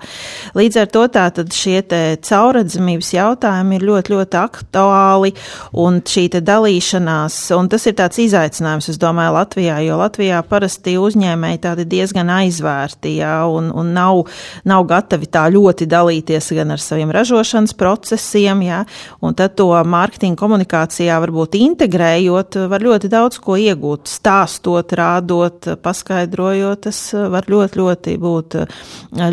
Līdz 0.56 0.78
ar 0.82 0.88
to 0.92 1.08
tātad 1.08 1.52
šie 1.54 1.82
caurredzamības 2.22 3.14
jautājumi 3.14 3.78
ir 3.78 3.86
ļoti, 3.88 4.14
ļoti 4.14 4.38
aktuāli 4.40 5.34
un 5.74 6.02
šī 6.02 6.30
te 6.34 6.42
dalīšanās, 6.42 7.38
un 7.56 7.70
tas 7.70 7.86
ir 7.88 7.96
tāds 7.96 8.20
izaicinājums, 8.20 8.90
es 8.90 9.00
domāju, 9.00 9.34
Latvijā, 9.34 9.80
jo 9.86 9.98
Latvijā 10.00 10.42
parasti 10.44 10.98
uzņēmēji 11.00 11.62
tādi 11.64 11.86
diezgan 11.90 12.30
aizvērti, 12.30 13.18
jā, 13.20 13.46
un, 13.48 13.72
un 13.72 13.94
nav, 13.94 14.26
nav 14.66 14.86
gatavi 14.90 15.30
tā 15.32 15.48
ļoti 15.54 15.88
dalīties 15.90 16.52
gan 16.58 16.76
ar 16.76 16.84
saviem 16.84 17.12
ražošanas 17.14 17.76
procesiem, 17.78 18.64
jā, 18.68 18.84
un 19.22 19.38
tad 19.38 19.56
to 19.60 19.70
mārketinga 19.70 20.40
komunikācijā 20.40 21.20
varbūt 21.24 21.58
integrējot, 21.60 22.60
var 22.70 22.84
ļoti 22.84 23.12
daudz 23.12 23.40
ko 23.44 23.58
iegūt, 23.60 24.10
stāstot, 24.10 24.89
rādot, 24.98 25.68
paskaidrojot, 25.84 26.82
tas 26.88 27.00
var 27.14 27.46
ļoti, 27.50 27.80
ļoti 27.80 28.16
būt, 28.22 28.56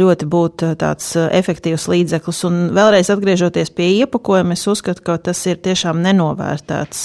ļoti 0.02 0.28
būt 0.30 0.64
tāds 0.80 1.08
efektīvs 1.16 1.86
līdzeklis. 1.90 2.42
Un 2.48 2.58
vēlreiz 2.76 3.10
atgriežoties 3.12 3.72
pie 3.76 3.88
iepakojuma, 4.02 4.56
es 4.56 4.66
uzskatu, 4.68 5.04
ka 5.06 5.16
tas 5.30 5.40
ir 5.48 5.60
tiešām 5.64 6.02
nenovērtēts 6.04 7.02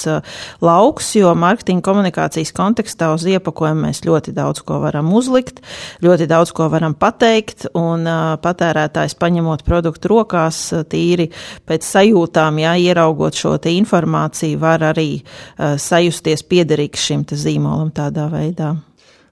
lauks, 0.65 1.13
jo 1.15 1.31
mārketinga 1.37 1.85
komunikācijas 1.85 2.53
kontekstā 2.57 3.11
uz 3.15 3.25
iepakojumu 3.31 3.87
mēs 3.87 4.03
ļoti 4.07 4.35
daudz 4.35 4.63
ko 4.67 4.81
varam 4.83 5.13
uzlikt, 5.15 5.63
ļoti 6.03 6.27
daudz 6.31 6.53
ko 6.57 6.67
varam 6.73 6.97
pateikt, 6.97 7.69
un 7.77 8.05
patērētājs 8.43 9.15
paņemot 9.21 9.65
produktu 9.67 10.11
rokās 10.11 10.63
tīri 10.91 11.29
pēc 11.69 11.87
sajūtām, 11.87 12.59
jā, 12.65 12.75
ieraugot 12.91 13.37
šo 13.37 13.55
informāciju, 13.71 14.59
var 14.59 14.83
arī 14.91 15.09
sajusties 15.57 16.43
piederīgs 16.49 17.03
šim 17.07 17.25
zīmolam 17.29 17.91
tādā 17.95 18.25
veidā 18.31 18.40
veidā. 18.41 18.75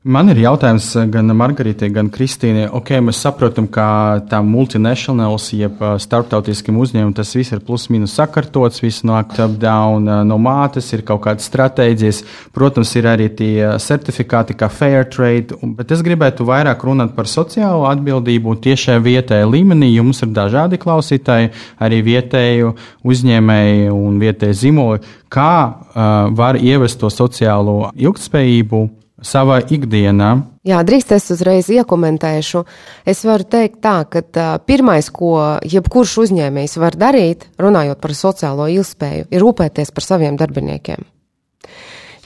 Man 0.07 0.31
ir 0.31 0.37
jautājums 0.39 0.85
gan 1.11 1.27
Margaritai, 1.35 1.89
gan 1.91 2.07
Kristīnai. 2.07 2.69
Ok, 2.71 2.93
mēs 3.03 3.17
saprotam, 3.19 3.65
ka 3.67 4.21
tā 4.31 4.37
multinationāls, 4.47 5.49
jeb 5.51 5.81
starptautiskiem 5.99 6.77
uzņēmumiem 6.79 7.17
tas 7.17 7.33
viss 7.35 7.51
ir 7.51 7.59
plus-minus 7.67 8.13
sakārtots, 8.15 8.79
viss 8.79 9.03
nāk 9.03 9.33
top-down 9.35 10.07
no 10.23 10.37
mātes, 10.39 10.87
ir 10.95 11.03
kaut 11.03 11.25
kādas 11.25 11.49
stratēģijas. 11.51 12.21
Protams, 12.55 12.93
ir 12.95 13.09
arī 13.11 13.27
tie 13.41 13.73
certifikāti 13.83 14.55
kā 14.55 14.69
fair 14.71 15.03
trade, 15.11 15.57
bet 15.75 15.91
es 15.91 15.99
gribētu 16.07 16.47
vairāk 16.47 16.85
runāt 16.87 17.11
par 17.17 17.27
sociālo 17.27 17.83
atbildību 17.91 18.55
tiešai 18.63 19.01
vietējai 19.03 19.49
līmenī. 19.51 19.91
Jums 19.97 20.23
ir 20.23 20.31
dažādi 20.31 20.79
klausītāji, 20.79 21.51
arī 21.75 21.99
vietēju 22.07 22.71
uzņēmēji 23.03 23.91
un 23.91 24.15
vietēji 24.23 24.61
zīmoli. 24.63 25.03
Kā 25.27 25.51
uh, 25.67 26.31
var 26.39 26.55
ievest 26.55 27.03
to 27.03 27.11
sociālo 27.11 27.91
ilgtspējību? 27.99 28.81
Savā 29.25 29.59
ikdienā. 29.63 30.29
Jā, 30.67 30.81
drīkst 30.85 31.13
es 31.15 31.29
uzreiz 31.33 31.69
iekomentēšu. 31.73 32.63
Es 33.07 33.23
varu 33.27 33.47
teikt 33.49 33.79
tā, 33.83 34.03
ka 34.11 34.47
pirmais, 34.67 35.09
ko 35.13 35.59
jebkurš 35.63 36.17
uzņēmējs 36.25 36.77
var 36.81 36.97
darīt, 36.99 37.47
runājot 37.61 38.01
par 38.03 38.15
sociālo 38.17 38.67
ilgspēju, 38.71 39.29
ir 39.31 39.43
rūpēties 39.43 39.93
par 39.95 40.05
saviem 40.05 40.37
darbiniekiem. 40.39 41.07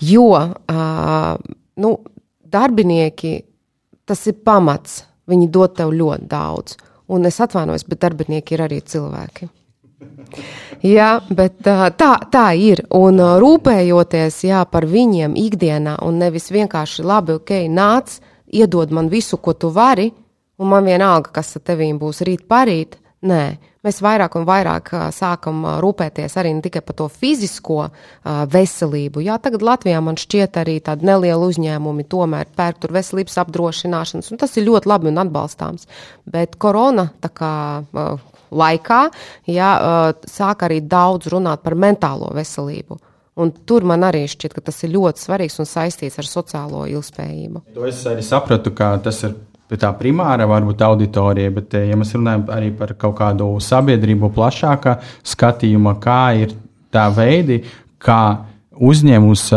Jo 0.03 0.27
nu, 1.79 1.91
darbinieki 2.43 3.33
tas 4.05 4.25
ir 4.27 4.39
pamats, 4.45 5.03
viņi 5.29 5.49
dod 5.53 5.77
tev 5.77 5.93
ļoti 5.95 6.27
daudz. 6.29 6.77
Un 7.13 7.27
es 7.27 7.39
atvainojos, 7.43 7.85
bet 7.87 8.01
darbinieki 8.03 8.55
ir 8.55 8.65
arī 8.65 8.79
cilvēki. 8.81 9.47
Jā, 10.83 11.09
bet 11.31 11.61
tā, 11.63 12.11
tā 12.33 12.45
ir. 12.59 12.83
Un 12.93 13.21
rūpējoties 13.39 14.41
jā, 14.49 14.63
par 14.69 14.87
viņiem 14.89 15.37
ikdienā, 15.39 15.99
un 16.03 16.19
nevis 16.19 16.51
vienkārši 16.51 17.05
labi, 17.07 17.37
ok, 17.39 17.53
nāc, 17.71 18.17
iedod 18.53 18.91
man 18.91 19.11
visu, 19.13 19.39
ko 19.39 19.53
tu 19.53 19.71
vari, 19.73 20.09
un 20.59 20.73
man 20.73 20.85
vienalga, 20.85 21.31
kas 21.39 21.55
ar 21.57 21.63
tevīm 21.71 22.01
būs 22.01 22.21
rīt 22.27 22.43
parīt. 22.49 22.99
Nē, 23.23 23.43
mēs 23.87 24.01
vairāk 24.03 24.33
un 24.35 24.43
vairāk 24.43 24.89
sākam 25.15 25.61
rūpēties 25.79 26.33
arī 26.41 26.51
ne 26.57 26.63
tikai 26.65 26.81
par 26.83 26.97
to 26.99 27.07
fizisko 27.07 27.85
veselību. 28.51 29.23
Jā, 29.23 29.37
tagad 29.39 29.63
Latvijā 29.63 30.01
man 30.03 30.19
šķiet 30.19 30.59
arī 30.59 30.75
tādi 30.83 31.07
nelieli 31.07 31.47
uzņēmumi 31.47 32.03
tomēr 32.11 32.51
pērk 32.51 32.83
tur 32.83 32.91
veselības 32.97 33.39
apdrošināšanas, 33.45 34.27
un 34.33 34.43
tas 34.43 34.59
ir 34.59 34.67
ļoti 34.67 34.91
labi 34.91 35.07
un 35.13 35.23
atbalstāms. 35.23 35.87
Bet 36.27 36.59
korona, 36.59 37.13
tā 37.23 37.31
kā 37.31 37.53
laikā 38.53 39.01
ja, 39.51 39.71
sāk 40.29 40.67
arī 40.67 40.81
daudz 40.85 41.31
runāt 41.33 41.63
par 41.65 41.75
mentālo 41.79 42.31
veselību. 42.35 42.99
Un 43.41 43.49
tur 43.65 43.85
man 43.89 44.05
arī 44.05 44.27
šķiet, 44.29 44.53
ka 44.53 44.61
tas 44.61 44.77
ir 44.85 44.93
ļoti 44.93 45.23
svarīgs 45.23 45.57
un 45.61 45.65
saistīts 45.65 46.19
ar 46.21 46.27
sociālo 46.29 46.83
ilgspējību. 46.91 47.63
To 47.73 47.87
es 47.89 48.03
arī 48.09 48.21
sapratu, 48.25 48.73
ka 48.77 48.93
tas 49.01 49.23
ir 49.25 49.33
tā 49.73 49.89
primāra 49.97 50.45
varbūt 50.45 50.83
auditorija, 50.85 51.49
bet, 51.55 51.73
ja 51.73 51.97
mēs 51.97 52.13
runājam 52.13 52.45
arī 52.53 52.69
par 52.77 52.93
kaut 52.99 53.15
kādu 53.17 53.47
sabiedrību 53.63 54.29
plašākā 54.35 54.99
skatījuma, 55.25 55.95
kā 56.03 56.21
ir 56.43 56.53
tā 56.93 57.07
veidi, 57.15 57.63
kā 57.97 58.21
uzņēmums, 58.73 59.47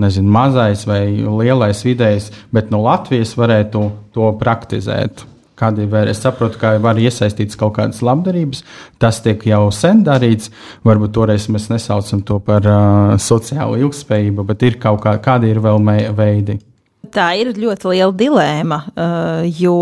nezinu, 0.00 0.32
mazais 0.32 0.86
vai 0.88 1.02
lielais 1.20 1.84
vidējs, 1.84 2.30
bet 2.52 2.72
no 2.72 2.82
Latvijas 2.86 3.34
varētu 3.36 3.84
to 4.16 4.32
praktizēt. 4.40 5.26
Kādi 5.62 5.86
ir, 5.86 6.10
es 6.10 6.22
saprotu, 6.24 6.58
ka 6.58 6.74
var 6.82 6.98
iesaistīts 6.98 7.58
kaut 7.60 7.76
kādas 7.78 8.02
labdarības. 8.02 8.64
Tas 9.02 9.22
tiek 9.22 9.46
jau 9.46 9.68
sen 9.74 10.02
darīts. 10.06 10.50
Varbūt 10.86 11.14
toreiz 11.14 11.46
mēs 11.52 11.70
nesaucam 11.70 12.24
to 12.26 12.40
par 12.42 12.66
uh, 12.66 13.14
sociālo 13.22 13.78
ilgspējību, 13.78 14.48
bet 14.50 14.66
ir 14.66 14.82
kaut 14.82 15.04
kā, 15.06 15.14
kādi 15.22 15.54
ir 15.54 15.62
vēl 15.62 15.78
veidi. 16.18 16.58
Tā 17.12 17.28
ir 17.40 17.52
ļoti 17.56 17.92
liela 17.92 18.12
dilēma, 18.16 18.80
jo 19.58 19.78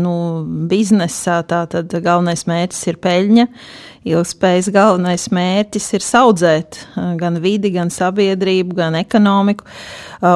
nu, 0.00 0.14
biznesā 0.70 1.40
tā 1.48 1.64
tad 1.70 1.94
galvenais 2.04 2.46
mērķis 2.50 2.86
ir 2.92 3.02
peļņa. 3.04 3.50
Ilgspējas 4.04 4.66
galvenais 4.68 5.30
mērķis 5.32 5.86
ir 5.96 6.02
audzēt 6.18 6.76
gan 7.16 7.38
vidi, 7.40 7.70
gan 7.72 7.88
sabiedrību, 7.88 8.76
gan 8.76 8.98
ekonomiku. 8.98 9.64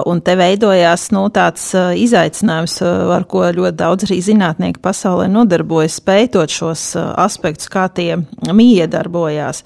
Un 0.09 0.23
te 0.25 0.39
veidojās 0.41 1.11
nu, 1.13 1.27
tāds 1.33 1.67
izaicinājums, 1.77 2.79
ar 3.13 3.27
ko 3.29 3.45
ļoti 3.59 3.77
daudz 3.77 4.09
arī 4.09 4.19
zinātnieki 4.25 4.81
pasaulē 4.85 5.29
nodarbojas, 5.33 5.99
pētot 6.01 6.49
šos 6.49 6.87
aspektus, 6.97 7.69
kā 7.69 7.91
tie 7.93 8.15
miedarbojās. 8.41 9.61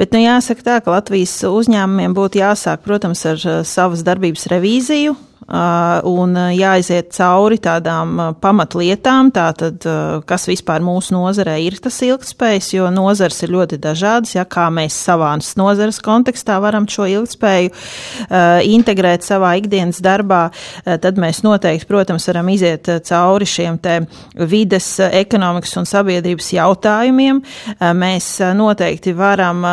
Bet 0.00 0.16
nu, 0.16 0.24
jāsaka 0.24 0.64
tā, 0.64 0.80
ka 0.80 0.96
Latvijas 0.96 1.36
uzņēmumiem 1.44 2.16
būtu 2.16 2.40
jāsāk, 2.40 2.80
protams, 2.88 3.26
ar 3.28 3.44
savas 3.68 4.08
darbības 4.08 4.48
revīziju 4.56 5.18
un 5.48 6.36
uh, 6.38 6.50
jāiziet 6.54 7.10
cauri 7.12 7.58
tādām 7.62 8.14
uh, 8.16 8.30
pamatlietām, 8.40 9.30
tātad, 9.34 9.84
kas 10.28 10.46
vispār 10.48 10.82
mūsu 10.84 11.14
nozarē 11.16 11.56
ir 11.62 11.76
tas 11.82 11.98
ilgspējas, 12.04 12.70
jo 12.76 12.88
nozars 12.92 13.42
ir 13.44 13.52
ļoti 13.54 13.78
dažādas, 13.82 14.34
ja 14.36 14.44
kā 14.48 14.66
mēs 14.72 14.96
savās 15.06 15.54
nozares 15.60 16.00
kontekstā 16.04 16.56
varam 16.62 16.86
šo 16.90 17.06
ilgspēju 17.10 17.72
integrēt 18.70 19.24
savā 19.26 19.54
ikdienas 19.60 20.00
darbā, 20.04 20.46
tad 20.84 21.18
mēs 21.20 21.42
noteikti, 21.44 21.88
protams, 21.88 22.26
varam 22.30 22.48
iziet 22.52 22.88
cauri 23.08 23.48
šiem 23.48 23.78
te 23.82 23.98
vides, 24.50 24.88
ekonomikas 25.04 25.76
un 25.80 25.88
sabiedrības 25.88 26.50
jautājumiem. 26.56 27.42
Mēs 28.00 28.30
noteikti 28.56 29.14
varam 29.16 29.64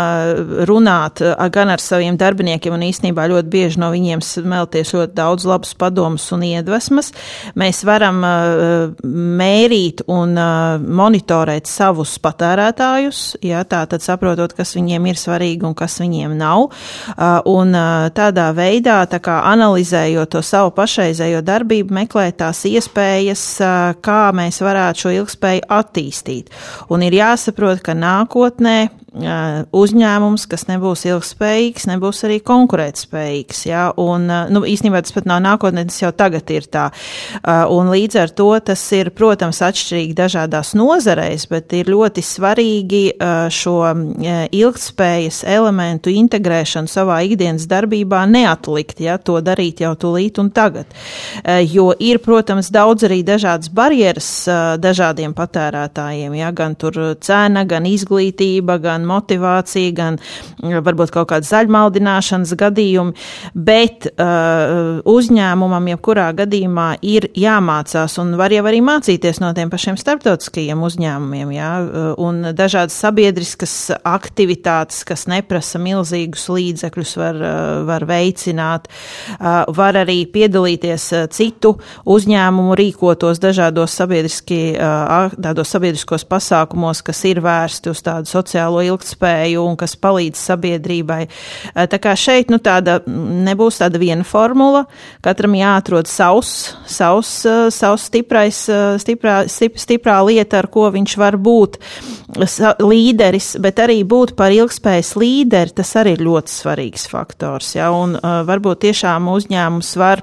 runāt 0.69 1.23
gan 1.53 1.73
ar 1.73 1.83
saviem 1.83 2.19
darbiniekiem 2.19 2.75
un 2.75 2.87
īstenībā 2.89 3.27
ļoti 3.31 3.51
bieži 3.51 3.81
no 3.81 3.91
viņiem 3.93 4.23
smelties 4.25 4.95
ļoti 4.95 5.17
daudz 5.17 5.47
labu 5.49 5.60
labus 5.61 5.73
padomus 5.77 6.31
un 6.33 6.43
iedvesmas. 6.43 7.11
Mēs 7.55 7.83
varam 7.85 8.21
uh, 8.25 8.93
mērīt 9.05 10.01
un 10.09 10.33
uh, 10.37 10.81
monitorēt 10.81 11.69
savus 11.69 12.17
patērētājus, 12.19 13.37
ja, 13.45 13.63
tā 13.63 13.85
tad 13.85 14.01
saprotot, 14.01 14.53
kas 14.57 14.75
viņiem 14.75 15.05
ir 15.11 15.19
svarīgi 15.19 15.65
un 15.67 15.75
kas 15.77 15.99
viņiem 16.01 16.33
nav. 16.37 16.71
Uh, 17.11 17.39
un 17.45 17.75
tādā 18.15 18.49
veidā, 18.55 19.05
tā 19.09 19.21
kā 19.21 19.41
analizējot 19.51 20.31
to 20.33 20.41
savu 20.41 20.71
pašreizējo 20.75 21.41
darbību, 21.45 21.93
meklēt 21.93 22.39
tās 22.41 22.63
iespējas, 22.65 23.43
kā 24.01 24.21
mēs 24.35 24.61
varētu 24.63 25.05
šo 25.05 25.13
ilgspēju 25.21 25.67
attīstīt. 25.69 26.51
Un 26.91 27.05
ir 27.05 27.15
jāsaprot, 27.21 27.83
ka 27.85 27.95
nākotnē 27.97 28.89
uzņēmums, 29.11 30.45
kas 30.47 30.67
nebūs 30.69 31.03
ilgspējīgs, 31.09 31.87
nebūs 31.89 32.23
arī 32.27 32.39
konkurētspējīgs. 32.47 33.65
Ja? 33.67 33.89
Un, 33.99 34.29
nu, 34.51 34.63
īstenībā 34.63 35.01
tas 35.03 35.11
pat 35.15 35.27
nav 35.27 35.41
nākotnē, 35.51 35.85
tas 35.89 36.01
jau 36.01 36.11
tagad 36.15 36.49
ir 36.53 36.67
tā. 36.71 36.87
Un 37.71 37.91
līdz 37.91 38.19
ar 38.21 38.33
to 38.35 38.49
tas 38.65 38.81
ir, 38.95 39.11
protams, 39.15 39.61
atšķirīgi 39.65 40.15
dažādās 40.17 40.73
nozareis, 40.77 41.47
bet 41.51 41.73
ir 41.77 41.91
ļoti 41.91 42.23
svarīgi 42.25 43.03
šo 43.53 43.77
ilgspējas 44.51 45.43
elementu 45.49 46.13
integrēšanu 46.13 46.91
savā 46.91 47.21
ikdienas 47.27 47.67
darbībā 47.71 48.23
neatlikt, 48.29 49.01
ja? 49.03 49.17
to 49.21 49.39
darīt 49.43 49.83
jau 49.83 49.93
tūlīt 49.99 50.39
un 50.41 50.51
tagad. 50.53 50.89
Jo 51.71 51.91
ir, 51.99 52.21
protams, 52.23 52.71
daudz 52.73 53.05
arī 53.07 53.21
dažādas 53.27 53.71
barjeras 53.73 54.29
dažādiem 54.81 55.35
patērētājiem, 55.37 56.37
ja? 56.39 56.51
gan 56.55 56.75
tur 56.79 56.99
cena, 57.21 57.65
gan 57.67 57.87
izglītība, 57.89 58.79
gan 58.81 59.05
motivācija, 59.09 59.95
gan 59.97 60.19
varbūt 60.61 61.13
kaut 61.13 61.31
kāda 61.33 61.47
zaļmaldināšanas 61.47 62.55
gadījumi, 62.59 63.15
bet 63.55 64.07
uh, 64.11 65.01
uzņēmumam 65.41 65.87
jebkurā 65.89 66.29
gadījumā 66.37 66.87
ir 67.01 67.27
jāmācās 67.37 68.17
un 68.21 68.35
var 68.37 68.53
jau 68.53 68.63
arī 68.69 68.81
mācīties 68.85 69.39
no 69.41 69.51
tiem 69.57 69.71
pašiem 69.71 69.97
starptautiskajiem 69.97 70.81
uzņēmumiem, 70.85 71.53
jā, 71.55 71.69
un 72.21 72.51
dažādas 72.53 72.97
sabiedriskas 73.01 73.73
aktivitātes, 74.05 75.03
kas 75.07 75.25
neprasa 75.31 75.81
milzīgus 75.81 76.45
līdzekļus, 76.51 77.13
var, 77.17 77.39
var 77.87 78.05
veicināt, 78.09 78.87
var 79.39 79.99
arī 80.03 80.19
piedalīties 80.31 81.07
citu 81.33 81.73
uzņēmumu 82.05 82.77
rīkotos 82.77 83.41
dažādos 83.41 83.97
sabiedriski, 83.97 84.61
tādos 85.41 85.73
sabiedriskos 85.73 86.27
pasākumos, 86.29 87.01
kas 87.05 87.23
ir 87.29 87.41
vērsti 87.41 87.91
uz 87.91 88.03
tādu 88.05 88.29
sociālo 88.29 88.83
ilgtspēju 88.85 89.65
un 89.65 89.79
kas 89.79 89.97
palīdz 89.97 90.45
sabiedrībai. 90.51 91.21
Tā 91.73 92.01
kā 92.01 92.15
šeit 92.19 92.53
nu, 92.53 92.61
tāda 92.61 92.99
nebūs 93.07 93.81
tāda 93.81 94.01
viena 94.01 94.25
formula, 94.27 94.85
katram 95.31 95.55
jāatrod 95.55 96.09
savs, 96.09 96.73
savs, 96.89 97.31
eh, 97.45 97.69
savs 97.71 98.09
stiprais, 98.09 98.59
eh, 98.69 98.97
stiprā, 99.01 99.47
stip, 99.47 99.79
stiprā 99.79 100.19
lieta, 100.27 100.59
ar 100.59 100.67
ko 100.67 100.89
viņš 100.91 101.17
var 101.17 101.37
būt 101.37 101.79
līderis, 102.91 103.59
bet 103.61 103.75
arī 103.83 104.03
būt 104.03 104.35
par 104.35 104.51
ilgspējas 104.51 105.15
līderi, 105.15 105.75
tas 105.75 105.93
arī 105.95 106.17
ir 106.17 106.25
ļoti 106.25 106.51
svarīgs 106.51 107.07
faktors. 107.07 107.75
Ja? 107.75 107.91
Un 107.91 108.15
varbūt 108.21 108.85
tiešām 108.87 109.27
uzņēmums 109.27 109.95
var 109.97 110.21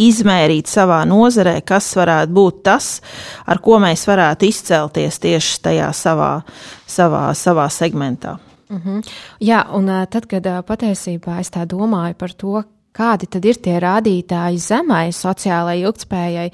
izmērīt 0.00 0.70
savā 0.70 1.04
nozarē, 1.04 1.60
kas 1.64 1.94
varētu 1.94 2.32
būt 2.32 2.62
tas, 2.64 3.00
ar 3.46 3.58
ko 3.58 3.78
mēs 3.78 4.06
varētu 4.08 4.48
izcelties 4.48 5.18
tieši 5.20 5.60
tajā 5.60 5.90
savā, 5.92 6.42
savā, 6.88 7.30
savā 7.36 7.68
segmentā. 7.68 8.38
Mm 8.70 8.80
-hmm. 8.84 9.02
Jā, 9.40 9.66
un 9.74 9.86
tad, 10.10 10.26
kad 10.26 10.42
patiesībā 10.42 11.40
es 11.40 11.50
tā 11.50 11.66
domāju 11.66 12.14
par 12.14 12.32
to, 12.32 12.64
kādi 12.96 13.28
tad 13.30 13.44
ir 13.46 13.60
tie 13.62 13.76
rādītāji 13.82 14.62
zemai 14.62 15.04
sociālajai 15.14 15.84
ilgspējai, 15.84 16.48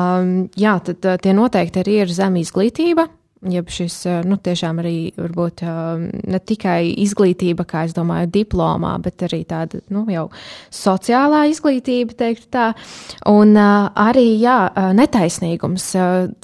um, 0.00 0.32
jā, 0.56 0.78
tad 0.88 1.10
tie 1.22 1.36
noteikti 1.36 1.84
arī 1.84 2.00
ir 2.04 2.16
zem 2.16 2.40
izglītība, 2.40 3.08
jeb 3.50 3.68
šis, 3.68 3.96
eh, 4.06 4.22
nu, 4.24 4.36
tiešām 4.40 4.80
arī 4.80 4.96
varbūt 5.16 5.62
eh, 5.64 6.04
ne 6.32 6.40
tikai 6.40 6.94
izglītība, 7.04 7.66
kā 7.68 7.84
es 7.88 7.94
domāju, 7.96 8.30
diplomā, 8.32 8.94
bet 9.02 9.24
arī 9.26 9.42
tāda, 9.48 9.80
nu, 9.94 10.04
jau 10.12 10.28
sociālā 10.72 11.44
izglītība, 11.52 12.16
teiktu 12.24 12.48
tā, 12.54 12.70
un 13.30 13.54
eh, 13.56 13.74
arī, 14.06 14.26
jā, 14.40 14.58
netaisnīgums 14.96 15.90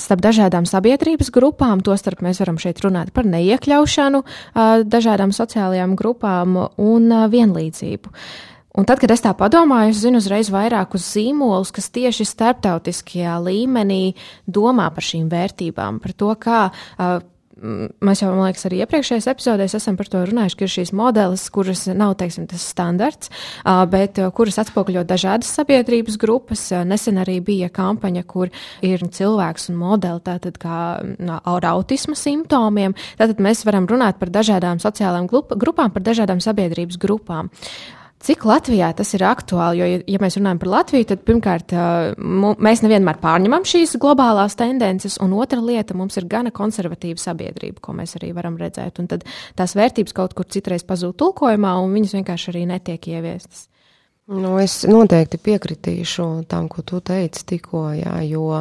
starp 0.00 0.22
dažādām 0.24 0.66
sabiedrības 0.68 1.32
grupām, 1.34 1.82
to 1.84 1.96
starp 1.98 2.22
mēs 2.24 2.42
varam 2.42 2.58
šeit 2.60 2.82
runāt 2.84 3.12
par 3.16 3.26
neiekļaušanu 3.28 4.22
dažādām 4.90 5.32
sociālajām 5.34 5.96
grupām 5.98 6.56
un 6.76 7.10
vienlīdzību. 7.32 8.12
Un 8.78 8.86
tad, 8.86 9.00
kad 9.02 9.10
es 9.10 9.24
tā 9.24 9.32
padomāju, 9.34 9.90
es 9.90 10.04
zinu 10.04 10.20
uzreiz 10.22 10.50
vairākus 10.54 11.08
zīmolus, 11.16 11.72
kas 11.74 11.90
tieši 11.90 12.28
starptautiskajā 12.28 13.34
līmenī 13.42 14.14
domā 14.46 14.86
par 14.94 15.06
šīm 15.06 15.26
vērtībām, 15.32 15.98
par 16.04 16.14
to, 16.14 16.30
kā 16.38 16.60
uh, 16.70 17.18
mēs 17.60 18.22
jau, 18.22 18.30
man 18.32 18.48
liekas, 18.48 18.64
arī 18.68 18.80
iepriekšējās 18.84 19.28
epizodēs 19.32 19.74
esam 19.76 19.96
par 19.98 20.08
to 20.10 20.22
runājuši, 20.28 20.56
ka 20.56 20.66
ir 20.66 20.72
šīs 20.74 20.92
modelis, 20.96 21.44
kuras 21.52 21.84
nav, 21.92 22.14
teiksim, 22.20 22.46
tas 22.50 22.64
standarts, 22.72 23.30
bet 23.92 24.20
kuras 24.36 24.60
atspoguļo 24.62 25.04
dažādas 25.08 25.52
sabiedrības 25.58 26.18
grupas. 26.20 26.64
Nesen 26.88 27.20
arī 27.20 27.38
bija 27.44 27.70
kampaņa, 27.74 28.24
kur 28.30 28.52
ir 28.86 29.04
cilvēks 29.04 29.70
un 29.72 29.80
modeli 29.80 30.24
tātad 30.26 30.58
kā 30.60 30.80
ar 31.38 31.70
autisma 31.74 32.16
simptomiem. 32.18 32.96
Tātad 33.20 33.42
mēs 33.44 33.64
varam 33.68 33.88
runāt 33.90 34.20
par 34.20 34.32
dažādām 34.32 34.80
sociālām 34.82 35.28
grupām, 35.30 35.92
par 35.92 36.06
dažādām 36.06 36.42
sabiedrības 36.44 37.00
grupām. 37.00 37.52
Cik 38.20 38.42
Latvijā 38.44 38.90
tas 38.92 39.14
ir 39.16 39.22
aktuāli? 39.24 39.80
Jo, 39.80 39.86
ja, 40.04 40.18
mēs 40.20 40.36
runājam 40.36 40.58
par 40.60 40.70
Latviju, 40.74 41.06
tad 41.08 41.22
pirmkārt, 41.24 41.72
mēs 42.60 42.82
nevienmēr 42.84 43.16
pārņemam 43.22 43.64
šīs 43.64 43.96
globālās 44.02 44.58
tendences, 44.60 45.16
un 45.24 45.32
otra 45.40 45.62
lieta, 45.64 45.96
mums 45.96 46.20
ir 46.20 46.28
gana 46.28 46.52
konservatīva 46.52 47.16
sabiedrība, 47.22 47.80
ko 47.80 47.94
mēs 47.96 48.18
arī 48.20 48.34
varam 48.36 48.58
redzēt. 48.60 49.00
Un 49.00 49.08
tad 49.08 49.24
tās 49.56 49.72
vērtības 49.78 50.16
kaut 50.16 50.36
kur 50.36 50.44
citreiz 50.52 50.84
pazūd 50.84 51.16
tulkojumā, 51.22 51.72
un 51.80 51.96
viņas 51.96 52.18
vienkārši 52.18 52.52
arī 52.52 52.66
netiek 52.68 53.08
ieviestas. 53.08 53.70
Nu, 54.30 54.52
es 54.62 54.84
noteikti 54.86 55.40
piekritīšu 55.42 56.26
tam, 56.50 56.68
ko 56.70 56.84
tu 56.86 57.00
teici 57.02 57.42
tikko, 57.54 57.88
jā, 57.98 58.12
jo 58.28 58.60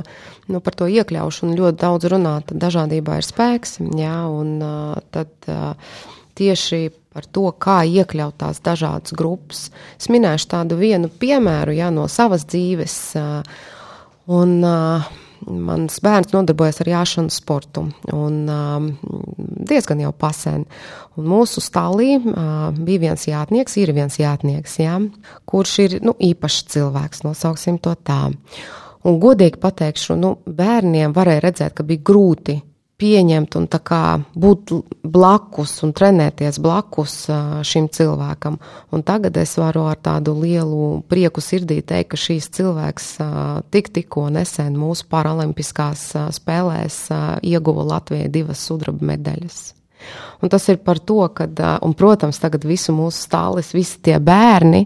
nu, 0.50 0.62
par 0.66 0.80
to 0.80 0.88
iekļaušanu 0.90 1.60
ļoti 1.60 1.82
daudz 1.84 2.08
runāt. 2.10 2.56
Dažādībā 2.64 3.20
ir 3.20 3.28
spēks, 3.28 3.78
jā, 4.00 4.16
un 4.34 4.56
uh, 4.64 4.96
tad 5.14 5.52
uh, 5.52 5.76
tieši 6.40 6.82
par 7.14 7.26
to, 7.26 7.48
kā 7.58 7.82
iekļaut 7.90 8.38
tās 8.42 8.62
dažādas 8.66 9.16
grupas. 9.18 9.70
Es 10.00 10.10
minēšu 10.14 10.52
tādu 10.52 10.78
vienu 10.80 11.10
piemēru 11.10 11.74
jā, 11.78 11.90
no 11.94 12.08
savas 12.12 12.46
dzīves. 12.50 13.00
Un, 14.30 14.60
Mans 15.48 16.02
bērns 16.04 16.34
nodarbojas 16.34 16.82
ar 16.84 16.90
jāšanu 16.92 17.32
sportu 17.32 17.86
un 18.12 18.42
diezgan 19.70 20.02
jau 20.04 20.12
pasen. 20.12 20.66
Un 21.16 21.30
mūsu 21.32 21.64
stālī 21.64 22.18
bija 22.20 23.04
viens 23.06 23.24
jātnieks, 23.28 23.78
ir 23.80 23.94
viens 23.96 24.20
jātnieks, 24.20 24.76
jā, 24.84 24.98
kurš 25.50 25.78
ir 25.86 25.98
nu, 26.04 26.16
īpašs 26.20 26.66
cilvēks, 26.76 27.24
nosauksim 27.24 27.80
to 27.80 27.96
tā. 28.04 28.20
Un 29.08 29.20
godīgi 29.24 29.62
pateikšu, 29.64 30.18
nu, 30.20 30.36
bērniem 30.44 31.16
varēja 31.16 31.46
redzēt, 31.48 31.78
ka 31.78 31.88
bija 31.88 32.04
grūti 32.12 32.60
pieņemt 33.00 33.56
un 33.60 33.68
būt 34.36 34.74
blakus 35.04 35.78
un 35.86 35.94
trenēties 35.96 36.60
blakus 36.60 37.16
šim 37.64 37.88
cilvēkam. 37.88 38.60
Un 38.92 39.04
tagad 39.08 39.38
es 39.38 39.56
varu 39.58 39.88
ar 39.90 39.98
tādu 39.98 40.36
lielu 40.42 41.02
prieku 41.10 41.42
sirdī 41.42 41.82
teikt, 41.82 42.12
ka 42.12 42.18
šīs 42.20 42.52
cilvēks 42.60 43.10
tik 43.72 43.92
tikko 43.96 44.30
nesen 44.30 44.78
mūsu 44.80 45.08
paralimpiskās 45.10 46.12
spēlēs 46.36 47.02
ieguva 47.44 47.88
Latvijai 47.96 48.30
divas 48.30 48.64
sudraba 48.68 49.14
medaļas. 49.14 49.79
Un 50.40 50.52
tas 50.52 50.64
ir 50.72 50.80
par 50.84 51.02
to, 51.04 51.20
ka, 51.36 51.48
un, 51.84 51.94
protams, 51.98 52.40
tagad 52.40 52.64
visu 52.68 52.94
mūsu 52.96 53.26
stālis, 53.26 53.74
visi 53.76 54.00
tie 54.08 54.16
bērni, 54.24 54.86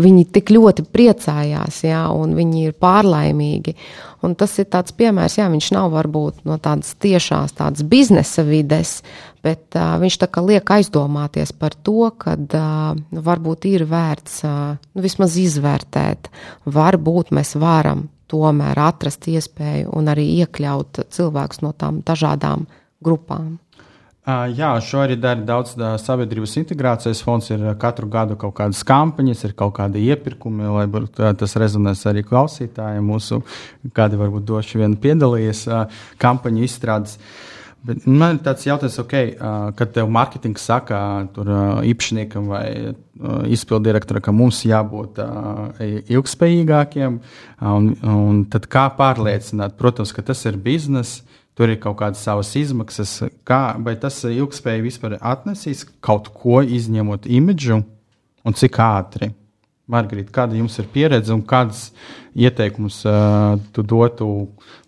viņi 0.00 0.24
tik 0.32 0.54
ļoti 0.54 0.86
priecājās, 0.88 1.82
jā, 1.84 2.06
un 2.14 2.32
viņi 2.38 2.70
ir 2.70 2.78
pārlaimīgi. 2.80 3.76
Un 4.24 4.32
tas 4.40 4.54
ir 4.62 4.70
tāds 4.72 4.94
piemērs, 4.96 5.36
jā, 5.36 5.50
viņš 5.52 5.68
nav 5.76 5.90
varbūt 5.92 6.46
no 6.48 6.56
tādas 6.62 6.94
tiešās 7.04 7.52
tādas 7.58 7.84
biznesa 7.84 8.46
vides, 8.48 9.02
bet 9.44 9.76
uh, 9.76 9.98
viņš 10.00 10.16
tā 10.22 10.30
kā 10.32 10.40
liek 10.44 10.72
aizdomāties 10.78 11.52
par 11.52 11.76
to, 11.76 12.08
ka 12.16 12.38
uh, 12.40 12.96
varbūt 13.12 13.68
ir 13.68 13.84
vērts 13.90 14.40
uh, 14.48 14.80
nu, 14.80 15.04
vismaz 15.04 15.36
izvērtēt, 15.40 16.32
varbūt 16.64 17.34
mēs 17.36 17.52
varam 17.60 18.06
tomēr 18.32 18.80
atrast 18.80 19.28
iespēju 19.28 19.92
un 19.94 20.08
arī 20.10 20.26
iekļaut 20.40 21.04
cilvēkus 21.12 21.60
no 21.64 21.74
tām 21.76 22.00
dažādām 22.06 22.64
grupām. 23.04 23.58
Jā, 24.24 24.70
šo 24.80 25.02
arī 25.02 25.18
dara 25.20 25.42
daudz 25.44 25.74
sabiedrības 26.00 26.54
integrācijas 26.56 27.20
fonds. 27.20 27.50
Ir 27.52 27.64
katru 27.80 28.06
gadu 28.08 28.38
kaut 28.40 28.54
kādas 28.56 28.80
kampaņas, 28.88 29.42
ir 29.44 29.52
kaut 29.58 29.74
kādi 29.76 30.00
iepirkumi, 30.08 30.64
lai 30.64 31.34
tas 31.36 31.56
rezonēs 31.60 32.06
arī 32.08 32.22
klausītājiem. 32.24 33.04
Mūsu 33.04 33.42
kādi 33.92 34.16
varbūt 34.16 34.46
doši 34.48 34.80
vien 34.80 34.96
piedalījies 35.02 35.66
kampaņu 36.24 36.64
izstrādes. 36.64 37.18
Bet 37.84 38.06
man 38.08 38.38
ir 38.38 38.40
tāds 38.46 38.64
jautājums, 38.64 38.96
okay, 39.02 39.34
kad 39.76 39.92
tev 39.92 40.08
mārketings 40.08 40.64
saka 40.72 40.98
tur, 41.36 41.50
īpašniekam 41.84 42.48
vai 42.48 42.64
izpildu 43.52 43.90
direktoram, 43.90 44.24
ka 44.24 44.32
mums 44.32 44.62
jābūt 44.64 45.20
ilgspējīgākiem, 45.84 47.20
un, 47.74 47.92
un 48.08 48.40
tad 48.48 48.72
kā 48.72 48.86
pārliecināt, 48.96 49.76
protams, 49.76 50.16
ka 50.16 50.24
tas 50.24 50.46
ir 50.48 50.56
bizness 50.56 51.20
tur 51.54 51.70
ir 51.70 51.80
kaut 51.82 51.98
kādas 52.02 52.24
savas 52.26 52.50
izmaksas. 52.58 53.16
Kā, 53.46 53.76
vai 53.78 53.96
tas 54.00 54.20
ilgspēja 54.28 54.84
vispār 54.84 55.18
atnesīs 55.20 55.86
kaut 56.04 56.32
ko 56.34 56.62
izņemot 56.62 57.30
imidžu 57.30 57.80
un 58.44 58.58
cik 58.58 58.82
ātri? 58.82 59.32
Margarita, 59.84 60.30
kāda 60.32 60.56
jums 60.56 60.78
ir 60.80 60.86
pieredze 60.88 61.28
un 61.34 61.42
kādas 61.44 61.90
ieteikumus 62.32 63.02
uh, 63.04 63.58
tu 63.76 63.82
dotu 63.84 64.28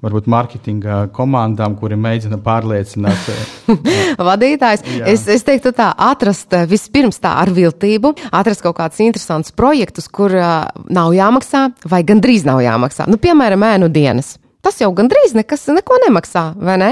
varbūt 0.01 0.31
mārketinga 0.33 1.03
komandām, 1.13 1.75
kuri 1.77 1.99
mēģina 2.01 2.39
pārliecināt? 2.41 3.29
Vadītājs, 4.31 4.87
Jā. 4.89 5.05
es, 5.13 5.27
es 5.29 5.45
teiktu 5.45 5.75
tā, 5.77 5.91
atrast 5.93 6.57
vispirms 6.71 7.21
tā 7.21 7.35
ar 7.43 7.53
viltību, 7.53 8.15
atrast 8.33 8.65
kaut 8.65 8.79
kādus 8.81 9.05
interesantus 9.05 9.53
projektus, 9.53 10.09
kur 10.09 10.33
uh, 10.33 10.65
nav 10.89 11.13
jāmaksā 11.13 11.67
vai 11.93 12.01
gandrīz 12.09 12.49
nav 12.49 12.65
jāmaksā. 12.65 13.05
Nu, 13.13 13.21
piemēram, 13.21 13.69
ēnu 13.69 13.93
dienas. 13.93 14.39
Tas 14.67 14.81
jau 14.83 14.89
gandrīz 14.99 15.31
nekas 15.37 15.69
neko 15.71 15.95
nemaksā, 16.03 16.41
vai 16.59 16.75
ne? 16.83 16.89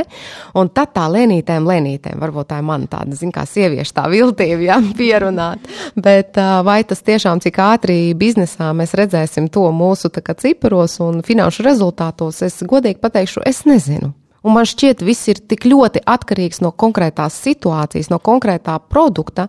Un 0.55 0.69
tad 0.71 0.93
tā 0.95 1.09
lēnītēm, 1.11 1.65
lēnītēm, 1.67 2.21
varbūt 2.23 2.53
tā 2.53 2.61
ir 2.61 2.67
mana 2.69 2.87
tāda, 2.87 3.17
zin, 3.19 3.33
kā 3.35 3.43
sieviešu 3.51 3.97
tā 3.97 4.05
viltība, 4.13 4.61
jā, 4.63 4.77
pierunāt. 5.01 5.65
Bet 5.99 6.39
vai 6.39 6.85
tas 6.87 7.03
tiešām 7.03 7.43
cik 7.43 7.59
ātri 7.65 7.97
biznesā 8.15 8.71
mēs 8.79 8.95
redzēsim 8.95 9.49
to 9.51 9.65
mūsu 9.75 10.13
kā 10.15 10.37
ciparos 10.39 11.01
un 11.03 11.25
finanšu 11.27 11.67
rezultātos, 11.67 12.45
es 12.47 12.63
godīgi 12.63 13.03
pateikšu, 13.03 13.43
es 13.43 13.65
nezinu. 13.67 14.13
Un 14.45 14.55
man 14.55 14.69
šķiet, 14.69 15.03
viss 15.03 15.27
ir 15.33 15.41
tik 15.49 15.67
ļoti 15.67 16.05
atkarīgs 16.15 16.63
no 16.63 16.71
konkrētās 16.79 17.41
situācijas, 17.43 18.13
no 18.13 18.21
konkrētā 18.23 18.77
produkta, 18.87 19.49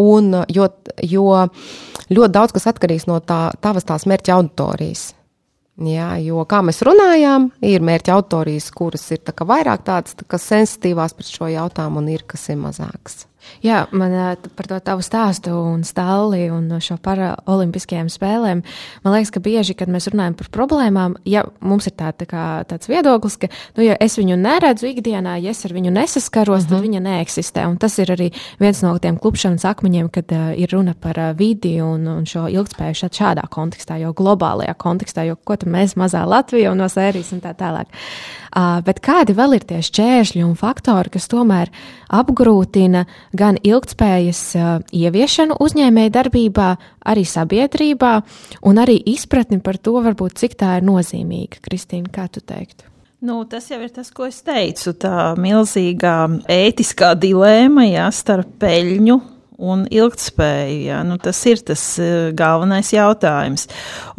un 0.00 0.32
jo, 0.48 0.70
jo 1.02 1.28
ļoti 2.08 2.32
daudz 2.38 2.56
kas 2.56 2.70
atkarīgs 2.72 3.08
no 3.10 3.20
tā, 3.20 3.50
tavas 3.60 3.84
tās 3.84 4.08
mērķa 4.08 4.38
auditorijas. 4.38 5.10
Jā, 5.76 6.14
jo, 6.24 6.40
kā 6.48 6.62
mēs 6.64 6.80
runājām, 6.88 7.50
ir 7.68 7.82
mērķa 7.84 8.14
autorijas, 8.16 8.70
kuras 8.72 9.02
ir 9.12 9.20
tā 9.20 9.34
vairāk 9.44 9.82
tādas 9.84 10.16
tā 10.16 10.38
sensitīvās 10.40 11.12
pret 11.12 11.28
šo 11.28 11.50
jautājumu, 11.52 12.00
un 12.00 12.08
ir 12.14 12.24
kas 12.24 12.48
ir 12.48 12.56
mazāks. 12.62 13.26
Jā, 13.64 13.86
man 13.96 14.12
par 14.56 14.68
to 14.70 14.78
tavu 14.84 15.04
stāstu 15.04 15.54
un 15.56 15.82
stāli 15.86 16.46
un 16.52 16.68
šo 16.82 16.98
paralimpiskajām 17.02 18.08
spēlēm. 18.12 18.62
Man 19.04 19.14
liekas, 19.14 19.32
ka 19.34 19.42
bieži, 19.42 19.76
kad 19.78 19.90
mēs 19.92 20.08
runājam 20.12 20.36
par 20.38 20.50
problēmām, 20.54 21.16
ja 21.28 21.44
mums 21.60 21.88
ir 21.88 21.96
tā, 21.98 22.12
tā 22.16 22.28
kā, 22.30 22.44
tāds 22.68 22.90
viedoklis, 22.90 23.38
ka, 23.40 23.50
nu, 23.78 23.86
ja 23.86 23.96
es 24.00 24.18
viņu 24.20 24.36
neredzu 24.40 24.90
ikdienā, 24.90 25.38
ja 25.42 25.54
es 25.54 25.64
ar 25.66 25.74
viņu 25.76 25.94
nesaskaros, 25.94 26.64
uh 26.64 26.66
-huh. 26.66 26.70
tad 26.70 26.78
mhm. 26.78 26.86
viņa 26.86 27.00
neeksistē. 27.08 27.66
Un 27.66 27.76
tas 27.78 27.98
ir 27.98 28.12
arī 28.12 28.32
viens 28.60 28.82
no 28.82 28.98
tiem 28.98 29.18
klupšanas 29.18 29.64
akmeņiem, 29.64 30.08
kad 30.08 30.32
uh, 30.32 30.58
ir 30.58 30.68
runa 30.72 30.94
par 30.94 31.18
uh, 31.18 31.36
vidi 31.38 31.80
un, 31.80 32.06
un 32.06 32.26
šo 32.26 32.48
ilgspēju 32.48 32.94
šād, 32.94 33.12
šādā 33.12 33.48
kontekstā, 33.50 33.96
jo 34.00 34.12
globālajā 34.12 34.74
kontekstā, 34.74 35.26
jo 35.26 35.36
ko 35.36 35.56
tad 35.56 35.68
mēs 35.68 35.96
mazā 35.96 36.26
Latvija 36.26 36.72
un 36.72 36.78
no 36.78 36.88
sērijas 36.88 37.32
un 37.32 37.40
tā 37.40 37.54
tālāk. 37.54 37.86
Bet 38.56 39.02
kādi 39.04 39.34
vēl 39.36 39.58
ir 39.58 39.66
tie 39.68 39.82
šķēršļi 39.84 40.40
un 40.46 40.54
faktori, 40.56 41.12
kas 41.12 41.28
tomēr 41.28 41.68
apgrūtina 42.08 43.04
gan 43.36 43.58
ilgspējas 43.60 44.42
ieviešanu 44.96 45.58
uzņēmēju 45.60 46.14
darbībā, 46.14 46.70
arī 47.04 47.26
sabiedrībā, 47.28 48.14
un 48.64 48.80
arī 48.80 48.96
izpratni 49.12 49.60
par 49.60 49.76
to, 49.76 49.98
varbūt, 50.06 50.38
cik 50.40 50.56
tā 50.56 50.78
ir 50.80 50.88
nozīmīga. 50.88 51.60
Kristīna, 51.68 52.08
kā 52.12 52.30
tu 52.32 52.40
teiktu? 52.40 52.88
Nu, 53.26 53.42
tas 53.48 53.68
jau 53.68 53.78
ir 53.82 53.92
tas, 53.92 54.08
ko 54.12 54.28
es 54.28 54.40
teicu. 54.44 54.92
Tā 54.96 55.34
milzīgā 55.40 56.16
ētiskā 56.52 57.14
dilēma 57.20 57.88
jā, 57.90 58.10
starp 58.14 58.56
peļņu 58.62 59.35
un 59.58 59.86
ilgtspēju. 59.90 60.80
Ja? 60.86 61.00
Nu, 61.06 61.16
tas 61.22 61.38
ir 61.48 61.60
tas 61.66 61.82
uh, 62.00 62.30
galvenais 62.36 62.92
jautājums. 62.92 63.66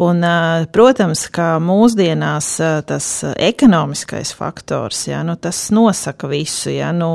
Un, 0.02 0.22
uh, 0.26 0.66
protams, 0.74 1.28
ka 1.34 1.58
mūsdienās 1.64 2.50
uh, 2.62 2.80
tas 2.88 3.08
ekonomiskais 3.36 4.34
faktors, 4.38 5.04
ja? 5.10 5.22
nu, 5.28 5.38
tas 5.40 5.68
nosaka 5.74 6.30
visu. 6.32 6.72
Ja? 6.74 6.92
Nu, 6.96 7.12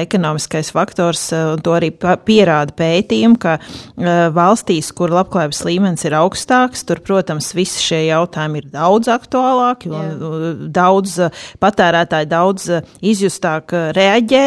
ekonomiskais 0.00 0.72
faktors, 0.74 1.28
un 1.36 1.60
to 1.64 1.74
arī 1.76 1.92
pierāda 2.24 2.74
pētījumi, 2.76 3.38
ka 3.40 3.56
valstīs, 4.34 4.90
kur 4.96 5.12
labklājības 5.12 5.62
līmenis 5.66 6.06
ir 6.08 6.16
augstāks, 6.18 6.84
tur, 6.88 7.02
protams, 7.04 7.50
visi 7.56 7.82
šie 7.82 8.00
jautājumi 8.08 8.62
ir 8.62 8.68
daudz 8.72 9.10
aktuālāki 9.12 9.90
un 9.92 10.06
Jā. 10.06 10.52
daudz 10.72 11.16
patērētāji 11.60 12.28
daudz 12.30 12.68
izjustāk 13.04 13.74
reaģē. 13.96 14.44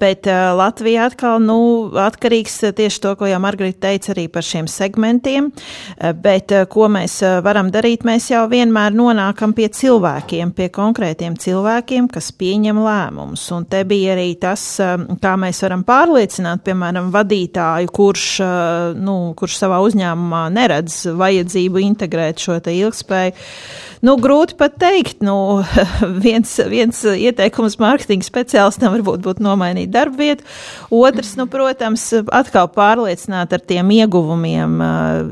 Bet 0.00 0.28
Latvija 0.58 1.08
atkal, 1.08 1.40
nu, 1.44 1.58
atkarīgs 2.00 2.56
eh, 2.66 2.72
tieši 2.76 3.00
to, 3.04 3.14
ko 3.18 3.28
jau 3.28 3.40
Margarita 3.42 3.88
teica 3.88 4.12
arī 4.14 4.26
par 4.32 4.46
šiem 4.46 4.68
segmentiem, 4.70 5.50
eh, 5.50 6.12
bet 6.12 6.52
eh, 6.54 6.64
ko 6.70 6.88
mēs 6.92 7.20
varam 7.44 7.70
darīt, 7.74 8.04
mēs 8.06 8.30
jau 8.32 8.44
vienmēr 8.50 8.94
nonākam 8.96 9.54
pie 9.56 9.68
cilvēkiem, 9.74 10.54
pie 10.56 10.68
konkrētiem 10.74 11.36
cilvēkiem, 11.40 12.08
kas 12.12 12.30
pieņem 12.38 12.80
lēmumus. 12.84 13.46
Un 13.56 13.68
te 13.70 13.84
bija 13.88 14.14
arī 14.16 14.34
tas, 14.40 14.62
kā 15.22 15.34
mēs 15.40 15.62
varam 15.64 15.84
pārliecināt, 15.86 16.64
piemēram, 16.66 17.10
vadītāju, 17.14 17.92
kurš, 17.94 18.28
nu, 18.98 19.16
kurš 19.38 19.58
savā 19.62 19.80
uzņēmumā 19.86 20.44
neredz 20.54 21.04
vajadzību 21.18 21.82
integrēt 21.84 22.42
šo 22.44 22.58
te 22.64 22.74
ilgspēju 22.76 23.34
Nu, 24.04 24.18
grūti 24.20 24.56
pat 24.58 24.74
teikt. 24.80 25.22
Nu, 25.24 25.62
viens, 26.24 26.50
viens 26.68 27.00
ieteikums 27.08 27.78
mārketinga 27.80 28.26
speciālistam 28.26 28.92
varbūt 28.92 29.22
būtu 29.24 29.44
nomainīt 29.44 29.92
darbu 29.94 30.20
vietu. 30.20 30.44
Otrs, 30.94 31.34
nu, 31.40 31.46
protams, 31.50 32.10
atkal 32.34 32.68
pārliecināt 32.74 33.54
ar 33.56 33.64
tiem 33.64 33.92
ieguvumiem 33.96 34.76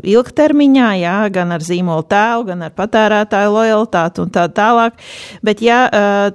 ilgtermiņā, 0.08 0.88
jā, 1.02 1.16
gan 1.35 1.52
ar 1.52 1.66
zīmolu 1.66 2.06
tēlu, 2.08 2.46
gan 2.48 2.64
ar 2.68 2.72
patērētāju 2.78 3.52
lojalitāti 3.58 4.24
un 4.24 4.32
tā 4.32 4.46
tālāk. 4.56 4.96
Bet, 5.44 5.61
ja 5.64 5.82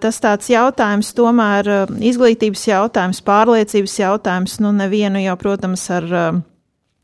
tas 0.01 0.21
tāds 0.21 0.51
jautājums, 0.51 1.13
tomēr 1.17 1.71
izglītības 2.11 2.67
jautājums, 2.69 3.23
pārliecības 3.25 3.97
jautājums, 4.03 4.59
nu, 4.61 4.75
nevienu 4.77 5.25
jau, 5.25 5.39
protams, 5.41 5.89
ar 5.97 6.13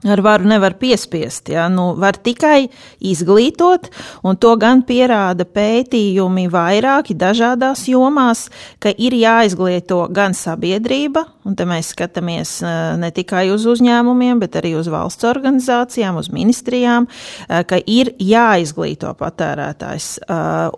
Ar 0.04 0.20
varu 0.20 0.50
nevar 0.52 0.74
piespiest, 0.76 1.48
ja? 1.54 1.70
nu, 1.72 1.94
var 1.96 2.18
tikai 2.20 2.66
izglītot, 3.08 3.88
un 4.28 4.36
to 4.36 4.52
gan 4.60 4.82
pierāda 4.84 5.46
pētījumi 5.48 6.50
vairāki 6.52 7.16
dažādās 7.16 7.86
jomās, 7.88 8.50
ka 8.84 8.92
ir 8.92 9.16
jāizglīto 9.16 10.02
gan 10.12 10.36
sabiedrība, 10.36 11.24
un 11.48 11.56
te 11.56 11.64
mēs 11.68 11.94
skatāmies 11.96 12.52
ne 13.00 13.12
tikai 13.16 13.46
uz 13.54 13.64
uzņēmumiem, 13.72 14.42
bet 14.44 14.58
arī 14.60 14.74
uz 14.76 14.90
valsts 14.92 15.24
organizācijām, 15.30 16.20
uz 16.20 16.28
ministrijām, 16.36 17.08
ka 17.48 17.80
ir 17.88 18.12
jāizglīto 18.20 19.14
patērētājs, 19.20 20.10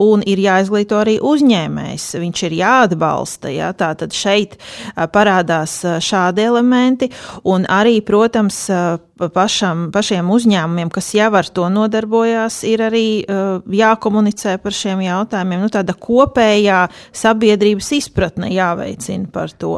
un 0.06 0.26
ir 0.30 0.44
jāizglīto 0.46 1.02
arī 1.02 1.18
uzņēmējs, 1.18 2.08
viņš 2.22 2.46
ir 2.46 2.58
jāatbalsta, 2.60 3.56
ja? 3.58 3.74
tā 3.74 3.90
tad 3.98 4.14
šeit 4.14 4.60
parādās 4.94 5.82
šādi 6.06 6.46
elementi, 6.46 7.10
un 7.50 7.66
arī, 7.66 7.98
protams, 8.06 8.68
pašam, 9.16 9.90
pašiem 9.96 10.28
uzņēmumiem, 10.32 10.90
kas 10.94 11.14
jau 11.16 11.30
ar 11.40 11.48
to 11.48 11.68
nodarbojās, 11.72 12.62
ir 12.68 12.84
arī 12.84 13.06
jākomunicē 13.26 14.58
par 14.64 14.76
šiem 14.76 15.04
jautājumiem. 15.06 15.62
Nu, 15.64 15.70
tāda 15.72 15.96
kopējā 15.96 16.82
sabiedrības 17.16 17.92
izpratne 17.96 18.52
jāveicina 18.52 19.30
par 19.32 19.54
to. 19.56 19.78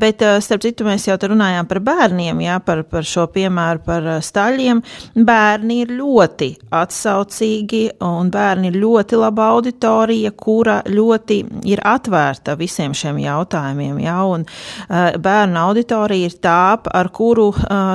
Bet, 0.00 0.24
starp 0.42 0.64
citu, 0.66 0.86
mēs 0.88 1.06
jau 1.06 1.18
runājām 1.20 1.68
par 1.70 1.82
bērniem, 1.86 2.42
jā, 2.42 2.58
par, 2.64 2.82
par 2.90 3.06
šo 3.06 3.26
piemēru 3.30 3.84
par 3.86 4.08
staļiem. 4.24 4.82
Bērni 5.14 5.80
ir 5.84 5.94
ļoti 6.00 6.50
atsaucīgi 6.74 7.82
un 8.06 8.32
bērni 8.34 8.70
ir 8.72 8.80
ļoti 8.82 9.20
laba 9.20 9.50
auditorija, 9.54 10.34
kura 10.34 10.80
ļoti 10.90 11.40
ir 11.70 11.84
atvērta 11.86 12.56
visiem 12.58 12.94
šiem 12.96 13.20
jautājumiem. 13.22 14.02
Jā, 14.02 14.18
un 14.26 14.46
bērnu 14.90 15.62
auditorija 15.62 16.30
ir 16.30 16.38
tā, 16.42 16.60
ar 16.80 17.12
kuru 17.14 17.50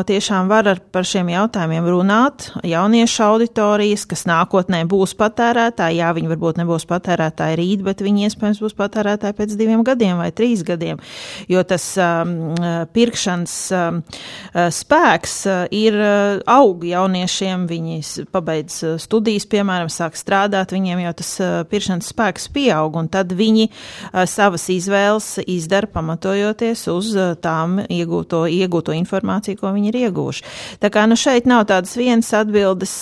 tiešām 0.07 0.44
var 0.49 0.69
ar, 0.71 0.79
par 0.93 1.07
šiem 1.07 1.29
jautājumiem 1.33 1.87
runāt. 1.89 2.49
Jauniešu 2.65 3.23
auditorijas, 3.25 4.05
kas 4.09 4.25
nākotnē 4.29 4.83
būs 4.89 5.15
patērētāji, 5.19 5.99
jā, 6.01 6.11
viņi 6.15 6.31
varbūt 6.31 6.59
nebūs 6.61 6.87
patērētāji 6.89 7.59
rīt, 7.59 7.83
bet 7.85 8.03
viņi 8.05 8.27
iespējams 8.29 8.61
būs 8.63 8.77
patērētāji 8.77 9.37
pēc 9.37 9.55
diviem 9.59 9.83
gadiem 9.85 10.19
vai 10.21 10.31
trīs 10.35 10.63
gadiem, 10.65 11.01
jo 11.51 11.63
tas 11.67 11.87
um, 12.01 12.55
pirkšanas 12.95 13.55
um, 13.75 14.01
spēks 14.53 15.35
ir 15.75 15.97
aug 16.51 16.85
jauniešiem, 16.85 17.65
viņi 17.69 18.27
pabeidz 18.33 18.81
studijas, 19.01 19.47
piemēram, 19.49 19.89
sāk 19.91 20.17
strādāt, 20.19 20.73
viņiem 20.75 21.05
jau 21.05 21.13
tas 21.21 21.31
pirkšanas 21.71 22.11
spēks 22.13 22.49
pieaug, 22.55 22.97
un 22.99 23.09
tad 23.11 23.33
viņi 23.35 23.69
savas 24.29 24.67
izvēles 24.73 25.29
izdara 25.47 25.89
pamatojoties 25.91 26.85
uz 26.91 27.11
tām 27.43 27.79
iegūto, 27.83 28.45
iegūto 28.51 28.95
informāciju, 28.95 29.59
ko 29.61 29.73
viņi 29.75 29.91
ir 29.91 29.99
ieguvuši. 30.05 30.34
Tā 30.81 30.91
kā 30.93 31.05
nu 31.09 31.17
šeit 31.19 31.47
nav 31.49 31.67
tādas 31.69 31.95
vienas 31.99 32.31
atbildes, 32.35 32.95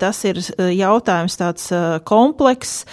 tas 0.00 0.24
ir 0.28 0.42
jautājums 0.74 1.38
tāds 1.40 1.70
komplekss, 2.08 2.84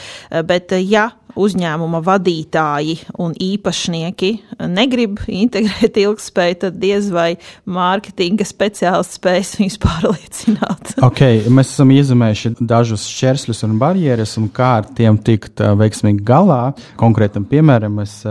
bet 0.48 0.76
ja 0.84 1.10
uzņēmuma 1.40 2.02
vadītāji 2.06 2.98
un 3.22 3.34
īpašnieki 3.42 4.32
negrib 4.70 5.24
integrēt 5.28 5.98
ilgspēju, 6.04 6.60
tad 6.66 6.78
diez 6.82 7.10
vai 7.14 7.34
mārketinga 7.66 8.46
speciālists 8.48 9.20
spēs 9.20 9.56
viņus 9.60 9.80
pārliecināt. 9.84 10.94
okay, 11.08 11.44
mēs 11.50 11.74
esam 11.74 11.94
iezīmējuši 11.96 12.56
dažus 12.62 13.08
šķēršļus 13.10 13.66
un 13.70 13.78
barjeras, 13.82 14.38
un 14.42 14.50
kā 14.54 14.76
ar 14.82 14.90
tiem 14.98 15.20
tikt 15.26 15.64
veiksmīgi 15.82 16.24
galā. 16.28 16.64
Konkrētam 17.02 17.48
piemēram 17.50 18.02
mēs 18.02 18.22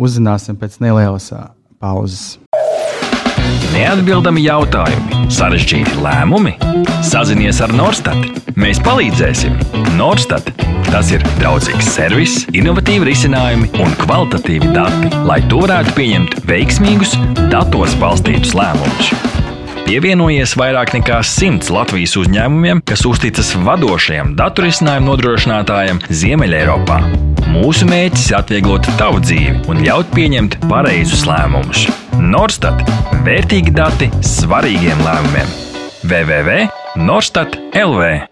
uzzināsim 0.00 0.60
pēc 0.60 0.80
nelielas 0.84 1.32
pauzes. 1.80 2.43
Neatbildami 3.72 4.44
jautājumi, 4.44 5.24
sarežģīti 5.32 5.96
lēmumi. 6.04 6.54
Sazinies 7.06 7.62
ar 7.64 7.72
Norstat. 7.76 8.42
Mēs 8.60 8.82
palīdzēsim. 8.84 9.56
Norstat 9.98 10.52
tas 10.94 11.08
ir 11.10 11.24
draudzīgs 11.40 11.88
servis, 11.96 12.36
innovatīvi 12.54 13.08
risinājumi 13.08 13.72
un 13.82 13.96
kvalitatīvi 14.04 14.70
dati, 14.76 15.10
lai 15.26 15.40
tu 15.50 15.64
varētu 15.64 15.96
pieņemt 15.98 16.42
veiksmīgus, 16.46 17.16
datos 17.50 17.98
balstītus 18.02 18.54
lēmumus. 18.54 19.33
Pievienojies 19.84 20.54
vairāk 20.56 20.94
nekā 20.96 21.18
simts 21.28 21.68
Latvijas 21.68 22.14
uzņēmumiem, 22.16 22.80
kas 22.88 23.02
uzticas 23.04 23.50
vadošajam 23.66 24.30
datu 24.38 24.64
risinājumu 24.64 25.10
nodrošinātājam 25.10 26.00
Ziemeļeiropā. 26.08 26.96
Mūsu 27.52 27.84
mērķis 27.90 28.30
ir 28.30 28.38
atvieglot 28.40 28.88
tavu 28.96 29.20
dzīvi 29.20 29.68
un 29.68 29.84
ļaut 29.84 30.08
pieņemt 30.16 30.56
pareizus 30.70 31.26
lēmumus. 31.28 31.84
Norstat- 32.16 32.80
vērtīgi 33.28 33.76
dati 33.76 34.08
svarīgiem 34.24 35.04
lēmumiem. 35.04 35.52
www.norstat 36.08 37.60
LV 37.76 38.24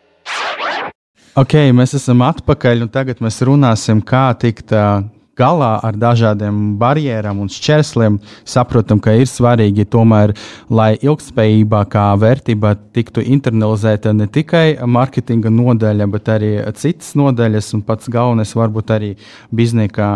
Ok, 1.32 1.54
mēs 1.72 1.94
esam 1.96 2.20
atpakaļ, 2.26 2.82
un 2.84 2.88
tagad 2.92 3.20
mēs 3.24 3.40
runāsim, 3.44 4.02
kā 4.04 4.32
tikt 4.36 4.72
uh, 4.72 5.04
galā 5.38 5.72
ar 5.84 5.96
dažādiem 5.96 6.76
barjerām 6.80 7.40
un 7.42 7.50
šķērsliem, 7.52 8.18
saprotam, 8.48 9.00
ka 9.02 9.14
ir 9.16 9.28
svarīgi 9.30 9.86
tomēr, 9.92 10.34
lai 10.70 10.92
ilgspējība 11.00 11.84
kā 11.92 12.06
vērtība 12.20 12.74
tiktu 12.96 13.24
internalizēta 13.34 14.12
ne 14.16 14.28
tikai 14.30 14.76
mārketinga 14.84 15.52
nodaļa, 15.52 16.08
bet 16.12 16.32
arī 16.36 16.52
citas 16.78 17.14
nodaļas, 17.18 17.72
un 17.78 17.84
pats 17.86 18.12
galvenais 18.12 18.54
varbūt 18.58 18.94
arī 18.94 19.12
biznesa, 19.54 20.14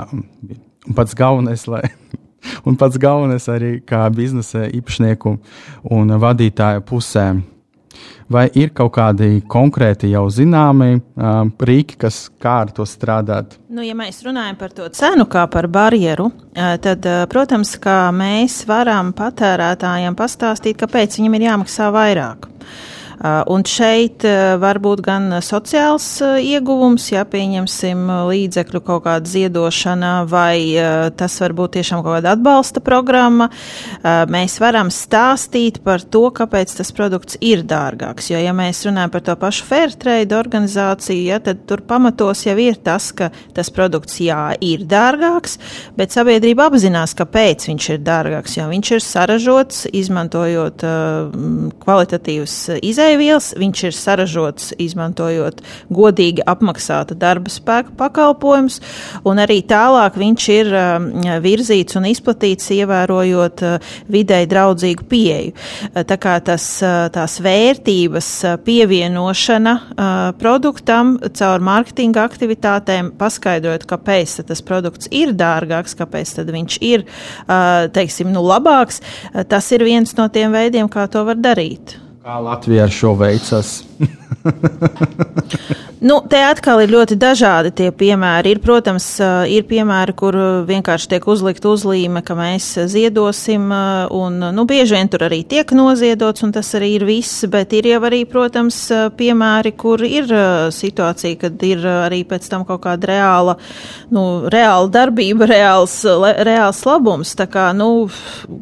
pats 0.95 1.17
galvenais, 1.19 1.67
lai. 1.71 1.85
Un 2.69 2.77
pats 2.79 2.95
galvenais 3.03 3.43
arī 3.51 3.81
kā 3.83 4.05
biznesa 4.15 4.69
īpašnieku 4.71 5.33
un 5.97 6.13
vadītāja 6.23 6.85
pusē 6.87 7.25
vai 8.33 8.47
ir 8.59 8.73
kaut 8.77 8.95
kādi 8.97 9.43
konkrēti 9.49 10.11
jau 10.11 10.25
zināmi 10.33 10.97
uh, 10.97 11.45
rīki, 11.71 11.99
kas 12.07 12.27
kā 12.43 12.59
ar 12.65 12.73
to 12.75 12.87
strādāt? 12.89 13.59
Nu, 13.69 13.85
ja 13.87 13.95
mēs 13.99 14.23
runājam 14.27 14.59
par 14.59 14.75
to 14.75 14.89
cenu 14.97 15.29
kā 15.31 15.47
par 15.53 15.69
barjeru, 15.69 16.31
tad, 16.55 17.07
protams, 17.31 17.77
mēs 18.17 18.63
varam 18.69 19.13
patērētājiem 19.17 20.17
pastāstīt, 20.17 20.79
kāpēc 20.81 21.19
viņam 21.19 21.37
ir 21.37 21.49
jāmaksā 21.51 21.91
vairāk. 21.95 22.49
Uh, 23.17 23.41
un 23.49 23.63
šeit 23.65 24.27
uh, 24.29 24.59
var 24.61 24.77
būt 24.85 25.01
gan 25.01 25.31
sociāls 25.41 26.05
uh, 26.21 26.35
ieguvums, 26.37 27.07
ja 27.15 27.23
pieņemsim 27.25 28.03
līdzekļu 28.29 28.81
kaut 28.85 29.07
kāda 29.07 29.31
ziedošana, 29.31 30.11
vai 30.29 30.59
tas 31.17 31.39
var 31.41 31.55
būt 31.57 31.79
tiešām 31.79 32.03
kaut 32.05 32.19
kāda 32.19 32.35
atbalsta 32.37 32.81
programma. 32.85 33.49
Mēs 34.31 34.57
varam 34.61 34.91
stāstīt 34.93 35.79
par 35.85 36.03
to, 36.03 36.27
kāpēc 36.35 36.75
tas 36.79 36.91
produkts 36.95 37.39
ir 37.45 37.63
dārgāks. 37.67 38.29
Jo, 38.33 38.41
ja 38.43 38.53
mēs 38.57 38.83
runājam 38.87 39.13
par 39.15 39.25
to 39.27 39.37
pašu 39.41 39.67
Fairtrade 39.69 40.37
organizāciju, 40.37 41.23
ja, 41.31 41.39
tad 41.43 41.65
tur 41.69 41.83
pamatos 41.87 42.45
jau 42.47 42.57
ir 42.61 42.79
tas, 42.85 43.09
ka 43.17 43.31
tas 43.57 43.71
produkts 43.75 44.19
jā, 44.23 44.53
ir 44.65 44.85
dārgāks, 44.89 45.57
bet 45.99 46.15
sabiedrība 46.15 46.69
apzinās, 46.71 47.17
kāpēc 47.19 47.69
viņš 47.71 47.91
ir 47.95 48.05
dārgāks. 48.07 48.59
Jo 48.59 48.69
viņš 48.73 48.93
ir 48.99 49.07
saražots, 49.07 49.85
izmantojot 49.97 50.85
kvalitatīvas 51.85 52.59
izējas 52.83 53.06
izēvielas, 53.07 53.55
viņš 53.57 53.83
ir 53.87 53.95
saražots 53.95 54.73
izmantojot 54.83 55.63
godīgi 55.95 56.45
apmaksāta 56.47 57.15
darba 57.15 57.51
spēka 57.51 57.95
pakalpojumus, 57.97 58.81
un 59.25 59.39
arī 59.39 59.63
tālāk 59.63 60.17
viņš 60.19 60.47
ir 60.55 60.71
um, 60.75 61.09
virzīts 61.43 61.97
un 61.97 62.09
izplatīts, 62.11 62.71
ievērojot 62.75 63.63
uh, 63.63 63.93
videi 64.09 64.47
draudzīgu 64.51 65.07
pieeju. 65.09 65.55
Uh, 65.55 66.03
tā 66.07 66.19
kā 66.19 66.37
tas, 66.45 66.67
uh, 66.83 67.07
tās 67.13 67.39
vērtības 67.41 68.31
pievienošana 68.67 69.75
produktam 70.41 71.17
caur 71.37 71.63
mārketinga 71.65 72.25
aktivitātēm, 72.27 73.13
paskaidrojot, 73.19 73.87
kāpēc 73.89 74.39
tas 74.49 74.63
produkts 74.67 75.11
ir 75.15 75.35
dārgāks, 75.37 75.97
kāpēc 75.99 76.35
viņš 76.47 76.79
ir, 76.85 77.05
teiksim, 77.97 78.33
nu, 78.35 78.43
labāks, 78.47 79.03
tas 79.51 79.71
ir 79.77 79.87
viens 79.87 80.17
no 80.19 80.29
tiem 80.33 80.55
veidiem, 80.57 80.91
kā 80.93 81.07
to 81.13 81.25
var 81.29 81.39
darīt. 81.41 81.97
Kā 82.27 82.41
Latvijā 82.43 82.89
šo 82.91 83.13
veicas? 83.15 83.85
Nu, 86.07 86.19
te 86.29 86.37
atkal 86.45 86.83
ir 86.85 86.91
ļoti 86.93 87.17
dažādi 87.17 87.71
tie 87.75 87.87
piemēri. 87.95 88.53
Ir, 88.53 88.59
protams, 88.61 89.05
ir 89.49 89.65
piemēri, 89.67 90.13
kur 90.19 90.37
vienkārši 90.69 91.09
tiek 91.15 91.25
uzlikta 91.33 91.71
uzlīme, 91.73 92.21
ka 92.27 92.37
mēs 92.37 92.67
ziedosim, 92.93 93.65
un 94.15 94.37
nu, 94.55 94.65
bieži 94.69 94.99
vien 94.99 95.09
tur 95.11 95.25
arī 95.27 95.41
tiek 95.49 95.73
noziedots, 95.75 96.45
un 96.45 96.53
tas 96.55 96.69
arī 96.77 96.93
ir 96.99 97.07
viss, 97.09 97.47
bet 97.51 97.73
ir 97.75 97.89
jau 97.91 98.03
arī, 98.07 98.21
protams, 98.29 98.79
piemēri, 99.17 99.73
kur 99.81 100.05
ir 100.05 100.29
situācija, 100.77 101.41
kad 101.41 101.65
ir 101.65 101.83
arī 101.89 102.21
pēc 102.29 102.47
tam 102.53 102.67
kaut 102.69 102.85
kāda 102.85 103.11
reāla, 103.11 103.57
nu, 104.13 104.27
reāla 104.53 104.93
darbība, 104.93 105.49
reāls, 105.55 105.97
reāls 106.47 106.85
labums. 106.87 107.33
Tā 107.41 107.49
kā, 107.51 107.71
nu, 107.77 108.07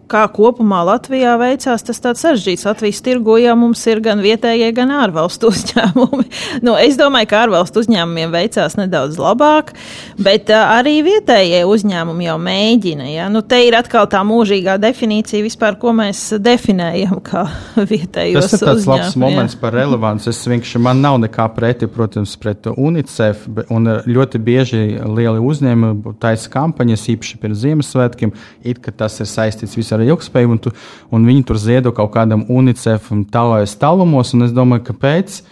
kā 0.09 0.25
kopumā 0.33 0.85
Latvijā 0.95 1.35
veicās, 1.43 1.83
tas 1.83 2.01
tāds 2.07 2.23
sarežģīts. 2.25 2.69
Latvijas 2.71 3.03
tirgojā 3.05 3.59
mums 3.59 3.85
ir 3.91 4.01
gan 4.07 4.23
vietējie, 4.25 4.71
gan 4.79 4.95
ārvalstu 5.25 5.49
uzņēmumi. 5.53 6.27
nu, 6.65 6.75
es 6.77 6.99
domāju, 7.01 7.29
ka 7.31 7.43
ārvalstu 7.45 7.83
uzņēmumiem 7.85 8.33
veicās 8.35 8.77
nedaudz 8.77 9.19
labāk, 9.19 9.73
bet 10.21 10.51
arī 10.51 11.01
vietējie 11.05 11.65
uzņēmumi 11.69 12.29
jau 12.29 12.37
mēģina. 12.39 13.09
Ja? 13.09 13.29
Nu, 13.33 13.43
te 13.43 13.61
ir 13.65 13.77
atkal 13.79 14.07
tā 14.11 14.23
mūžīgā 14.27 14.77
definīcija 14.83 15.45
vispār, 15.45 15.79
ko 15.81 15.95
mēs 15.97 16.35
definējam 16.41 17.21
kā 17.25 17.47
vietējos. 17.93 18.51
Tas 18.51 18.61
ir 18.61 18.67
tāds 18.69 18.85
uzņēmumi, 18.85 19.01
labs 19.01 19.19
moments 19.21 19.57
jā. 19.57 19.63
par 19.63 19.77
relevanci. 19.79 20.31
Es 20.31 20.43
vienkārši 20.49 20.83
man 20.83 21.03
nav 21.05 21.19
nekā 21.25 21.49
preti, 21.57 21.89
protams, 21.91 22.37
pret 22.41 22.69
UNICEF, 22.75 23.49
un 23.73 23.91
ļoti 24.05 24.41
bieži 24.45 24.83
lieli 25.05 25.41
uzņēmumi 25.43 26.17
taisa 26.23 26.53
kampaņas, 26.53 27.09
īpaši 27.15 27.41
pirms 27.41 27.63
Ziemassvētkiem, 27.65 28.33
it 28.67 28.81
kā 28.85 28.93
tas 28.93 29.17
ir 29.23 29.29
saistīts 29.31 29.77
visā 29.79 29.97
ar 29.97 30.05
ilgspēju, 30.05 30.51
un, 30.51 30.61
tu, 30.61 30.73
un 31.15 31.25
viņi 31.27 31.45
tur 31.49 31.61
ziedo 31.61 31.93
kaut 31.97 32.13
kādam 32.17 32.45
UNICEF 32.53 33.09
tālākajos 33.33 33.77
tālumos, 33.81 34.33
un 34.35 34.47
es 34.47 34.55
domāju, 34.55 34.85
kāpēc. 35.15 35.45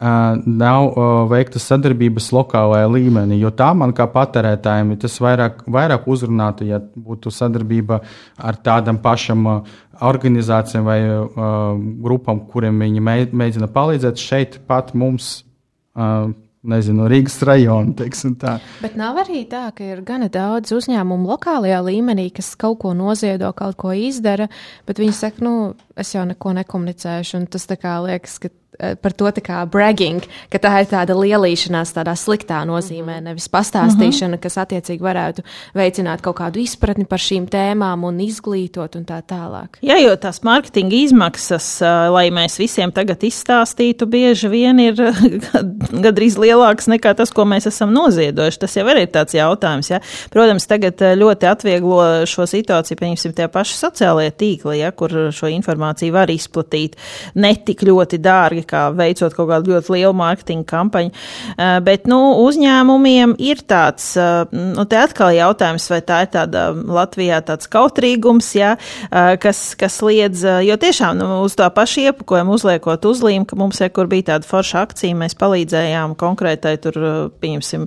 nav 0.00 0.94
veikta 1.28 1.60
sadarbības 1.60 2.30
lokālajā 2.32 2.88
līmenī, 2.88 3.36
jo 3.42 3.50
tā 3.52 3.68
man 3.76 3.92
kā 3.92 4.06
patērētājiem 4.08 4.94
tas 5.00 5.18
vairāk, 5.20 5.66
vairāk 5.68 6.06
uzrunātu, 6.08 6.64
ja 6.64 6.80
būtu 6.80 7.28
sadarbība 7.28 8.00
ar 8.40 8.56
tādam 8.64 8.96
pašam 9.02 9.44
organizācijām 10.00 10.86
vai 10.88 11.00
grupām, 12.00 12.46
kuriem 12.48 12.80
viņi 12.80 13.02
mēģina 13.04 13.68
palīdzēt. 13.74 14.16
Šeit 14.16 14.56
pat 14.66 14.94
mums 14.96 15.42
nezinu, 16.60 17.04
Rīgas 17.08 17.36
rajonu. 17.44 17.92
Bet 18.80 18.96
nav 18.96 19.20
arī 19.20 19.42
tā, 19.48 19.66
ka 19.76 19.84
ir 19.84 20.00
gana 20.04 20.30
daudz 20.32 20.72
uzņēmumu 20.76 21.28
lokālajā 21.28 21.80
līmenī, 21.84 22.30
kas 22.36 22.54
kaut 22.60 22.80
ko 22.82 22.94
noziedo, 22.96 23.52
kaut 23.56 23.76
ko 23.80 23.92
izdara, 23.96 24.48
bet 24.88 25.00
viņi 25.00 25.16
saka, 25.16 25.44
nu, 25.44 25.54
es 25.96 26.12
jau 26.16 26.24
neko 26.28 26.52
nekomunicēšu. 26.60 27.44
Tas 27.52 27.68
tā 27.68 27.76
kā 27.80 27.96
liekas, 28.04 28.36
ka 28.40 28.52
par 29.02 29.14
to 29.16 29.30
tā 29.36 29.42
kā 29.44 29.60
bragging, 29.70 30.24
ka 30.52 30.60
tā 30.62 30.72
ir 30.82 30.88
tāda 30.90 31.16
lielīšanās 31.18 31.94
tādā 31.96 32.14
sliktā 32.18 32.62
nozīmē, 32.68 33.18
mhm. 33.20 33.30
nevis 33.30 33.48
pastāstīšana, 33.52 34.40
kas 34.40 34.58
attiecīgi 34.62 35.04
varētu 35.04 35.44
veicināt 35.76 36.24
kaut 36.24 36.38
kādu 36.40 36.62
izpratni 36.62 37.06
par 37.08 37.22
šīm 37.22 37.46
tēmām 37.50 38.04
un 38.08 38.20
izglītot 38.24 38.96
un 38.98 39.06
tā 39.08 39.20
tālāk. 39.26 39.80
Jā, 39.84 39.98
jo 40.02 40.14
tās 40.20 40.42
mārketinga 40.46 40.96
izmaksas, 41.06 41.68
eh, 41.84 41.98
lai 42.12 42.26
mēs 42.34 42.58
visiem 42.60 42.92
tagad 42.94 43.22
izstāstītu, 43.26 44.08
bieži 44.10 44.50
vien 44.52 44.80
ir 44.82 44.98
gadrīz 46.06 46.38
lielākas 46.40 46.90
nekā 46.90 47.14
tas, 47.18 47.32
ko 47.34 47.46
mēs 47.48 47.68
esam 47.70 47.94
noziedojuši. 47.96 48.60
Tas 48.64 48.76
jau 48.78 48.86
ir 48.92 49.02
tāds 49.12 49.36
jautājums. 49.36 49.92
Ja? 49.92 50.00
Protams, 50.32 50.68
tagad 50.70 51.02
eh, 51.04 51.16
ļoti 51.20 51.50
atvieglo 51.50 52.00
šo 52.30 52.46
situāciju, 52.50 52.98
pieņemsim, 53.00 53.36
tie 53.36 53.48
paši 53.52 53.76
sociālie 53.78 54.30
tīkli, 54.30 54.80
ja, 54.80 54.92
kur 54.96 55.12
šo 55.34 55.50
informāciju 55.52 56.14
var 56.16 56.32
izplatīt 56.32 56.96
netik 57.40 57.84
ļoti 57.86 58.20
dārgi 58.22 58.66
kā 58.70 58.86
veicot 58.96 59.34
kaut 59.36 59.50
kādu 59.50 59.74
ļoti 59.74 59.94
lielu 59.96 60.16
mārketinga 60.16 60.66
kampaņu. 60.70 61.12
Uh, 61.12 61.78
bet, 61.84 62.06
nu, 62.10 62.20
uzņēmumiem 62.44 63.36
ir 63.42 63.62
tāds, 63.68 64.12
uh, 64.20 64.46
nu, 64.54 64.86
te 64.90 64.98
atkal 65.00 65.34
jautājums, 65.36 65.88
vai 65.92 66.00
tā 66.06 66.22
ir 66.26 66.32
tāda 66.34 66.68
Latvijā 66.74 67.40
tāds 67.46 67.70
kautrīgums, 67.70 68.52
jā, 68.58 68.74
uh, 68.76 69.34
kas, 69.42 69.74
kas 69.80 70.00
liedz, 70.06 70.44
jo 70.66 70.76
tiešām, 70.80 71.18
nu, 71.20 71.28
uz 71.46 71.56
tā 71.58 71.68
paša 71.74 72.10
iepakojumu 72.10 72.56
uzliekot 72.56 73.06
uzlīm, 73.10 73.46
ka 73.48 73.58
mums, 73.60 73.82
ja 73.82 73.90
kur 73.92 74.10
bija 74.10 74.32
tāda 74.32 74.48
forša 74.48 74.84
akcija, 74.86 75.18
mēs 75.18 75.36
palīdzējām 75.40 76.16
konkrētai 76.20 76.76
tur, 76.82 76.98
pieņemsim, 77.42 77.86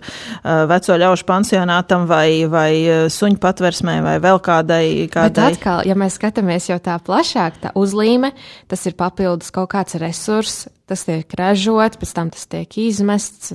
veco 0.69 0.98
ļaužu 1.00 1.26
pansionātam 1.28 2.08
vai, 2.10 2.43
vai 2.50 2.72
suņu 3.13 3.39
patversmē 3.41 4.00
vai 4.06 4.17
vēl 4.24 4.41
kādai. 4.43 4.86
kādai. 5.12 5.32
Bet 5.32 5.60
atkal, 5.60 5.84
ja 5.88 5.98
mēs 6.00 6.17
skatāmies 6.19 6.69
jau 6.69 6.80
tā 6.84 6.98
plašāk, 7.04 7.60
tā 7.63 7.74
uzlīme, 7.80 8.34
tas 8.72 8.86
ir 8.89 8.98
papildus 9.00 9.54
kaut 9.54 9.72
kāds 9.74 9.98
resurs, 10.02 10.65
tas 10.89 11.05
tiek 11.07 11.36
ražots, 11.39 11.99
pēc 11.99 12.13
tam 12.15 12.31
tas 12.33 12.47
tiek 12.49 12.77
izmests. 12.83 13.53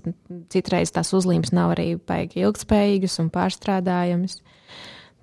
Citreiz 0.53 0.93
tās 0.95 1.13
uzlīmes 1.17 1.53
nav 1.57 1.75
arī 1.77 1.93
baigi 1.99 2.45
ilgspējīgas 2.45 3.19
un 3.23 3.33
pārstrādājamas. 3.35 4.41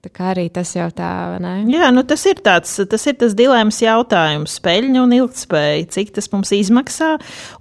Tā 0.06 0.12
kā 0.13 0.26
arī 0.36 0.44
tas 0.54 0.70
jau 0.76 0.86
tā, 0.94 1.08
ne? 1.41 1.63
Jā, 1.74 1.88
nu 1.89 2.04
tas 2.06 2.22
ir 2.30 2.38
tāds, 2.46 2.76
tas 2.91 3.06
ir 3.10 3.15
tas 3.18 3.34
dilemmas 3.34 3.80
jautājums, 3.82 4.60
peļņa 4.62 5.00
un 5.02 5.15
ilgspēja, 5.18 5.88
cik 5.96 6.12
tas 6.13 6.30
mums 6.30 6.52
izmaksā 6.54 7.08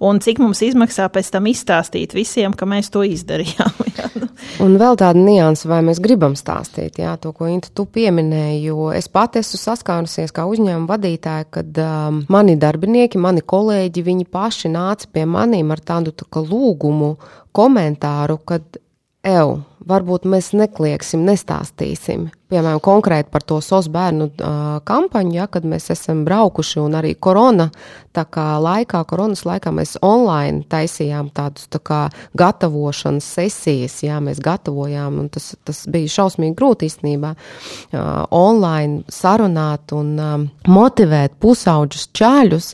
un 0.05 0.21
cik 0.21 0.43
mums 0.43 0.61
izmaksā 0.67 1.07
pēc 1.09 1.31
tam 1.33 1.49
izstāstīt 1.49 2.13
visiem, 2.13 2.53
ka 2.53 2.69
mēs 2.69 2.93
to 2.93 3.01
izdarījām. 3.01 3.81
Jā, 3.97 4.11
nu. 4.21 4.29
Un 4.61 4.77
vēl 4.77 5.01
tāda 5.01 5.17
nianses, 5.17 5.65
vai 5.71 5.81
mēs 5.87 5.97
gribam 6.05 6.37
stāstīt, 6.37 7.01
jā, 7.01 7.15
to, 7.17 7.33
ko 7.33 7.49
Inta 7.49 7.73
tu 7.73 7.87
pieminēji, 7.89 8.61
jo 8.69 8.91
es 8.93 9.09
pat 9.09 9.39
esmu 9.41 9.57
saskārusies 9.63 10.35
kā 10.35 10.45
uzņēmuma 10.45 10.91
vadītāja, 10.91 11.49
kad 11.57 11.81
um, 11.81 12.21
mani 12.29 12.59
darbinieki, 12.61 13.17
mani 13.25 13.41
kolēģi, 13.41 14.05
viņi 14.05 14.29
paši 14.29 14.69
nāca 14.75 15.09
pie 15.09 15.25
manīm 15.25 15.73
ar 15.73 15.81
tādu 15.81 16.13
tā 16.13 16.45
lūgumu, 16.45 17.15
komentāru, 17.57 18.37
kad 18.45 18.77
eju 19.25 19.63
varbūt 19.89 20.25
mēs 20.29 20.51
neklieksim, 20.57 21.25
nestāstīsim. 21.27 22.29
Piemēram, 22.49 22.77
konkrēti 22.85 23.31
par 23.33 23.41
to 23.41 23.57
SOS 23.63 23.87
bērnu 23.89 24.27
uh, 24.29 24.57
kampaņu, 24.85 25.33
ja, 25.33 25.47
kad 25.49 25.65
mēs 25.65 25.89
esam 25.93 26.21
braukuši 26.27 26.77
un 26.83 26.93
arī 26.99 27.15
korona 27.17 27.71
laikā, 28.15 29.01
koronas 29.09 29.41
laikā 29.47 29.73
mēs 29.75 29.95
online 30.05 30.61
taisījām 30.69 31.31
tādus 31.35 31.65
tā 31.73 31.81
kā 31.81 32.01
gatavošanas 32.37 33.25
sesijas, 33.39 33.97
jā, 34.05 34.21
mēs 34.23 34.39
gatavojām, 34.45 35.19
un 35.23 35.29
tas, 35.33 35.55
tas 35.65 35.83
bija 35.89 36.13
šausmīgi 36.19 36.55
grūti 36.55 36.85
īstenībā 36.91 37.33
uh, 37.33 38.23
online 38.29 39.03
sarunāt 39.09 39.91
un 39.97 40.15
uh, 40.15 40.37
motivēt 40.69 41.39
pusauģus 41.41 42.09
čaļus 42.13 42.73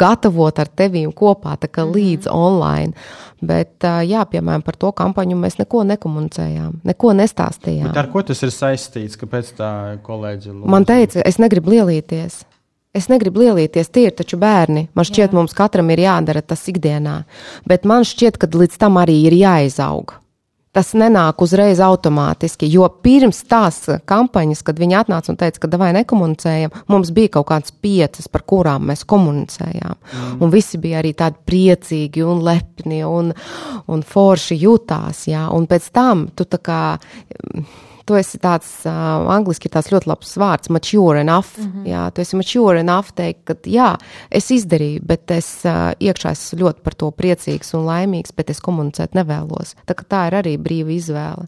gatavot 0.00 0.58
ar 0.60 0.70
tevīm 0.70 1.12
kopā, 1.16 1.56
tā 1.60 1.70
kā 1.70 1.84
mhm. 1.84 1.94
līdz 1.98 2.30
online. 2.32 2.94
Bet, 3.44 3.84
jā, 4.08 4.22
piemēram, 4.30 4.62
par 4.64 4.78
to 4.80 4.88
kampaņu 4.96 5.36
mēs 5.36 5.58
neko 5.60 5.82
nekomunicējām, 5.90 6.80
neko 6.88 7.12
nestāstījām. 7.18 7.90
Bet 7.90 8.00
ar 8.00 8.08
ko 8.12 8.24
tas 8.24 8.40
ir 8.46 8.54
saistīts? 8.54 9.20
Kāpēc 9.20 9.52
tā 9.58 9.70
kolēģi? 10.06 10.50
Lūdzu? 10.54 10.72
Man 10.72 10.88
teica, 10.88 11.20
es 11.28 11.40
negribu 11.42 11.74
lielīties. 11.74 12.40
Es 12.94 13.10
negribu 13.10 13.42
lielīties, 13.42 13.90
tie 13.90 14.06
ir 14.08 14.14
taču 14.14 14.38
bērni. 14.40 14.86
Man 14.94 15.06
šķiet, 15.08 15.32
Jā. 15.32 15.34
mums 15.34 15.56
katram 15.58 15.90
ir 15.90 16.04
jādara 16.06 16.44
tas 16.46 16.62
ikdienā. 16.70 17.24
Bet 17.68 17.88
man 17.90 18.06
šķiet, 18.06 18.38
ka 18.38 18.48
līdz 18.54 18.78
tam 18.80 19.00
arī 19.02 19.18
ir 19.26 19.34
jāizaug 19.34 20.14
tas 20.74 20.92
nenāk 20.98 21.42
uzreiz 21.44 21.80
automātiski. 21.84 22.68
Jo 22.70 22.88
pirms 23.04 23.44
tās 23.50 23.80
kampaņas, 24.10 24.64
kad 24.66 24.80
viņi 24.80 24.98
atnāca 24.98 25.32
un 25.32 25.38
teica, 25.40 25.62
ka 25.62 25.80
vai 25.80 25.92
nekomunicējam, 25.96 26.74
mums 26.90 27.12
bija 27.14 27.36
kaut 27.38 27.48
kādas 27.52 27.74
piecas, 27.84 28.28
par 28.30 28.44
kurām 28.48 28.90
mēs 28.90 29.06
komunicējām. 29.08 29.96
Mm. 29.96 30.36
Un 30.42 30.54
visi 30.54 30.80
bija 30.82 31.00
arī 31.02 31.14
tādi 31.18 31.40
priecīgi 31.46 32.26
un 32.26 32.42
lepni 32.44 33.02
un, 33.06 33.32
un 33.86 34.04
forši 34.04 34.60
jutās. 34.64 35.26
Jā. 35.30 35.46
Un 35.54 35.68
pēc 35.70 35.90
tam 35.94 36.28
tu 36.34 36.48
tā 36.50 36.60
kā 36.64 36.82
tu 38.06 38.16
esi 38.18 38.38
tāds, 38.42 38.68
uh, 38.88 39.24
angliski 39.34 39.68
ir 39.68 39.74
tāds 39.76 39.90
ļoti 39.92 40.08
labs 40.10 40.34
vārds, 40.40 40.70
mature 40.72 41.20
enough. 41.20 41.58
Mm 41.58 41.70
-hmm. 41.72 41.86
Jā, 41.88 42.10
tu 42.10 42.20
esi 42.20 42.36
mature 42.36 42.80
enough 42.80 43.12
teikt, 43.14 43.44
ka 43.44 43.54
jā, 43.64 43.96
es 44.30 44.50
izdarīju, 44.50 45.00
bet 45.02 45.30
es 45.30 45.64
uh, 45.64 45.92
iekšā 46.00 46.30
esmu 46.30 46.58
ļoti 46.60 46.80
par 46.82 46.94
to 46.94 47.10
priecīgs 47.10 47.74
un 47.74 47.86
laimīgs, 47.86 48.32
bet 48.36 48.50
es 48.50 48.60
komunicēt 48.60 49.14
nevēlos. 49.14 49.74
Tā, 49.86 49.94
tā 49.94 50.26
ir 50.26 50.34
arī 50.34 50.58
brīva 50.58 50.90
izvēle, 50.90 51.46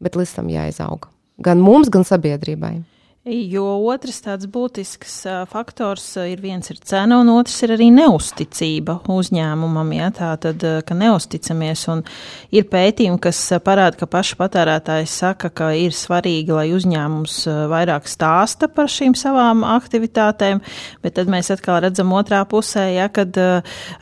bet 0.00 0.16
līdz 0.16 0.34
tam 0.34 0.48
jāizaug. 0.48 1.08
Gan 1.38 1.58
mums, 1.60 1.88
gan 1.88 2.04
sabiedrībai. 2.04 2.82
Jo 3.22 3.76
otrs 3.86 4.16
tāds 4.24 4.48
būtisks 4.50 5.20
faktors 5.46 6.02
ir 6.26 6.40
viens 6.42 6.66
ir 6.72 6.80
cena, 6.82 7.20
un 7.22 7.28
otrs 7.30 7.60
ir 7.62 7.70
arī 7.76 7.86
neusticība 7.94 8.96
uzņēmumam. 9.14 9.92
Ja, 9.94 10.08
tā 10.10 10.32
tad, 10.42 10.64
ka 10.82 10.96
neusticamies, 10.98 11.84
un 11.92 12.02
ir 12.50 12.66
pētījumi, 12.66 13.20
kas 13.22 13.38
parāda, 13.62 14.00
ka 14.00 14.08
paši 14.10 14.34
patērētāji 14.40 15.06
saka, 15.06 15.52
ka 15.54 15.68
ir 15.78 15.94
svarīgi, 15.94 16.50
lai 16.50 16.72
uzņēmums 16.74 17.36
vairāk 17.70 18.10
stāsta 18.10 18.66
par 18.66 18.90
šīm 18.90 19.14
savām 19.14 19.62
aktivitātēm, 19.70 20.58
bet 21.06 21.14
tad 21.20 21.30
mēs 21.30 21.52
atkal 21.54 21.78
redzam 21.86 22.10
otrā 22.18 22.42
pusē, 22.50 22.88
ja, 22.96 23.06
kad, 23.06 23.38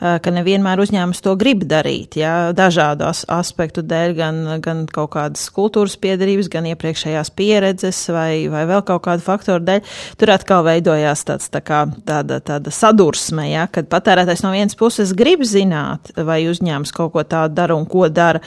ka 0.01 0.33
nevienmēr 0.33 0.81
uzņēmums 0.81 1.21
to 1.21 1.35
grib 1.37 1.67
darīt, 1.69 2.17
ja, 2.23 2.49
dažādu 2.57 3.05
aspektu 3.05 3.85
dēļ, 3.85 4.17
gan, 4.17 4.41
gan 4.65 4.83
kaut 4.89 5.13
kādas 5.13 5.45
kultūras 5.53 5.99
piedarības, 6.01 6.49
gan 6.57 6.73
iepriekšējās 6.73 7.33
pieredzes 7.37 8.03
vai, 8.09 8.49
vai 8.49 8.65
vēl 8.65 8.81
kaut 8.81 9.05
kā 9.05 9.10
kādu 9.11 9.25
faktoru 9.25 9.65
dēļ, 9.67 9.95
tur 10.19 10.33
atkal 10.33 10.65
veidojās 10.67 11.25
tāds, 11.27 11.51
tā 11.53 11.61
kā, 11.65 11.83
tāda, 12.07 12.41
tāda 12.43 12.73
sadursme, 12.73 13.49
ja, 13.51 13.67
kad 13.71 13.89
patērētājs 13.91 14.45
no 14.45 14.53
vienas 14.55 14.77
puses 14.79 15.13
grib 15.17 15.45
zināt, 15.47 16.13
vai 16.17 16.41
uzņēmums 16.49 16.95
kaut 16.95 17.13
ko 17.15 17.25
tādu 17.27 17.57
dara 17.59 17.77
un 17.77 17.87
ko 17.89 18.07
dara, 18.09 18.41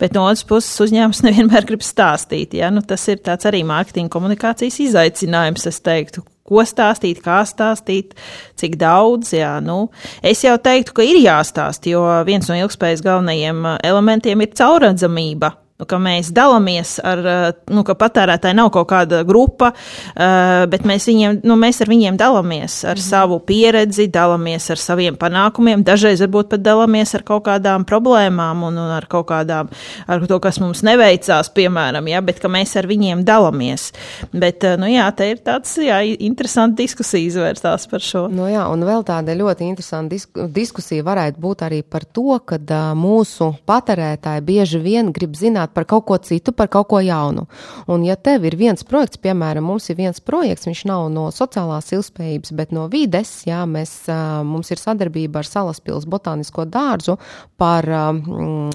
bet 0.00 0.16
no 0.16 0.26
otras 0.28 0.46
puses 0.46 0.86
uzņēmums 0.86 1.24
nevienmēr 1.26 1.68
grib 1.68 1.84
stāstīt. 1.86 2.56
Ja. 2.60 2.72
Nu, 2.74 2.84
tas 2.86 3.06
ir 3.10 3.22
tāds 3.24 3.48
arī 3.48 3.64
mārketinga 3.66 4.12
komunikācijas 4.12 4.80
izaicinājums, 4.86 5.66
es 5.70 5.80
teiktu, 5.84 6.24
ko 6.50 6.64
stāstīt, 6.66 7.22
kā 7.24 7.40
stāstīt, 7.46 8.16
cik 8.60 8.76
daudz. 8.80 9.34
Jā, 9.36 9.56
nu, 9.64 9.88
es 10.26 10.42
jau 10.44 10.56
teiktu, 10.62 10.96
ka 10.96 11.06
ir 11.06 11.20
jāstāst, 11.22 11.86
jo 11.90 12.04
viens 12.28 12.50
no 12.50 12.58
ilgspējas 12.58 13.04
galvenajiem 13.06 13.66
elementiem 13.86 14.46
ir 14.46 14.54
caurredzamība 14.58 15.54
nu, 15.80 15.86
ka 15.88 15.98
mēs 16.00 16.30
dalāmies 16.36 16.98
ar, 17.02 17.22
eh, 17.24 17.52
nu, 17.72 17.84
ka 17.86 17.96
patērētāji 17.98 18.56
nav 18.58 18.70
kaut 18.74 18.88
kāda 18.90 19.22
grupa, 19.26 19.70
uh, 19.72 20.66
bet 20.70 20.84
mēs, 20.88 21.06
viņiem, 21.08 21.40
nu, 21.46 21.56
mēs 21.60 21.80
ar 21.80 21.90
viņiem 21.90 22.16
dalāmies 22.20 22.80
ar 22.84 22.98
mm. 22.98 23.04
savu 23.04 23.38
pieredzi, 23.46 24.08
dalāmies 24.12 24.68
ar 24.72 24.80
saviem 24.80 25.16
panākumiem, 25.20 25.84
dažreiz 25.86 26.20
varbūt 26.24 26.50
pat 26.52 26.64
dalāmies 26.64 27.14
ar 27.16 27.24
kaut 27.26 27.44
kādām 27.46 27.86
problēmām 27.88 28.64
un, 28.68 28.78
un 28.80 28.94
ar 28.96 29.06
kaut 29.10 29.28
kādām, 29.30 29.70
ar 30.10 30.26
to, 30.28 30.40
kas 30.42 30.60
mums 30.62 30.82
neveicās, 30.86 31.52
piemēram, 31.56 32.10
ja, 32.10 32.20
bet 32.24 32.42
ka 32.42 32.50
mēs 32.52 32.76
ar 32.80 32.88
viņiem 32.90 33.24
dalāmies. 33.28 33.90
Bet, 34.32 34.66
uh, 34.66 34.76
nu 34.80 34.90
jā, 34.90 35.06
te 35.16 35.30
ir 35.32 35.42
tāds, 35.46 35.76
jā, 35.80 36.02
interesanti 36.20 36.84
diskusija 36.84 37.30
izvērstās 37.30 37.88
par 37.90 38.04
šo. 38.04 38.26
Nu 38.32 38.50
jā, 38.50 38.66
un 38.72 38.84
vēl 38.86 39.06
tāda 39.08 39.36
ļoti 39.38 39.68
interesanta 39.70 40.16
disku, 40.16 40.48
diskusija 40.50 41.06
varētu 41.06 41.40
būt 41.40 41.64
arī 41.68 41.82
par 41.86 42.04
to, 42.04 42.36
ka 42.44 42.60
mūsu 42.98 43.52
patērētāji 43.68 44.44
bieži 44.46 44.80
vien 44.82 45.12
grib 45.14 45.36
zināt, 45.38 45.69
domāt 45.70 45.74
par 45.74 45.84
kaut 45.86 46.06
ko 46.06 46.18
citu, 46.18 46.52
par 46.52 46.68
kaut 46.68 46.88
ko 46.88 47.00
jaunu. 47.00 47.46
Un, 47.88 48.04
ja 48.04 48.16
tev 48.16 48.44
ir 48.44 48.56
viens 48.56 48.82
projekts, 48.84 49.18
piemēram, 49.18 49.64
mums 49.64 49.88
ir 49.90 49.96
viens 49.96 50.20
projekts, 50.20 50.66
viņš 50.66 50.84
nav 50.86 51.10
no 51.10 51.30
sociālās 51.30 51.92
ilgspējības, 51.92 52.52
bet 52.52 52.72
no 52.72 52.88
vides, 52.88 53.46
jā, 53.46 53.64
mēs, 53.66 54.08
mums 54.44 54.70
ir 54.70 54.78
sadarbība 54.78 55.40
ar 55.40 55.46
Salaspils 55.46 56.06
botānisko 56.06 56.66
dārzu 56.66 57.18
par, 57.56 57.84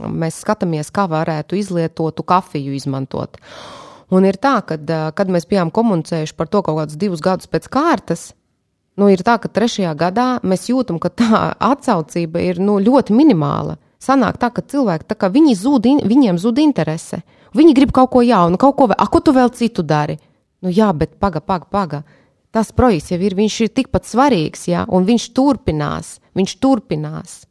mēs 0.09 0.41
skatāmies, 0.41 0.91
kā 0.91 1.07
varētu 1.07 1.55
izlietotu 1.55 2.23
kafiju 2.23 2.73
izmantot. 2.73 3.37
Un 4.11 4.23
ir 4.25 4.37
tā, 4.37 4.61
ka, 4.61 4.77
kad 5.15 5.29
mēs 5.29 5.47
bijām 5.49 5.71
komunicējuši 5.71 6.35
par 6.37 6.47
to 6.47 6.61
kaut 6.61 6.77
kādus 6.77 6.97
divus 6.97 7.21
gadus 7.21 7.47
pēc 7.47 7.67
kārtas, 7.69 8.33
nu, 8.97 9.09
ir 9.09 9.23
tā, 9.25 9.39
ka 9.41 9.49
trešajā 9.49 9.95
gadā 9.97 10.39
mēs 10.43 10.69
jūtam, 10.69 10.99
ka 10.99 11.09
tā 11.09 11.55
atsaucība 11.59 12.39
ir 12.39 12.61
nu, 12.61 12.77
ļoti 12.79 13.15
minimāla. 13.17 13.79
Sanāk 14.05 14.37
tā, 14.41 14.51
ka 14.53 14.61
cilvēki 14.61 15.07
tā 15.09 15.17
kā 15.17 15.31
viņi 15.33 15.55
zūd, 15.57 15.89
viņiem 16.05 16.37
zūd 16.41 16.61
interese. 16.61 17.23
Viņi 17.55 17.73
grib 17.77 17.93
kaut 17.95 18.11
ko 18.13 18.21
jaunu, 18.21 18.59
kaut 18.61 18.75
ko 18.77 18.89
vēl, 18.91 18.99
ko 19.09 19.21
tu 19.23 19.33
vēl 19.33 19.49
citu 19.55 19.85
dari. 19.85 20.19
Nu, 20.61 20.69
jā, 20.69 20.91
bet 20.93 21.17
paga, 21.21 21.41
paga, 21.41 21.67
paga. 21.71 22.03
Tas 22.55 22.71
projekts 22.75 23.11
jau 23.11 23.19
ir, 23.19 23.35
viņš 23.35 23.55
ir 23.65 23.73
tikpat 23.75 24.07
svarīgs, 24.07 24.67
jā, 24.69 24.85
un 24.91 25.07
viņš 25.07 25.27
turpinās, 25.35 26.15
viņš 26.37 26.55
turpinās. 26.63 27.41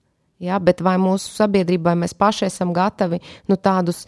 Jā, 0.44 0.58
bet 0.60 0.82
vai 0.84 0.96
mūsu 1.00 1.32
sabiedrībai 1.32 1.94
mēs 1.98 2.14
paši 2.18 2.48
esam 2.48 2.72
gatavi 2.76 3.20
nu, 3.48 3.57
tādus 3.57 4.05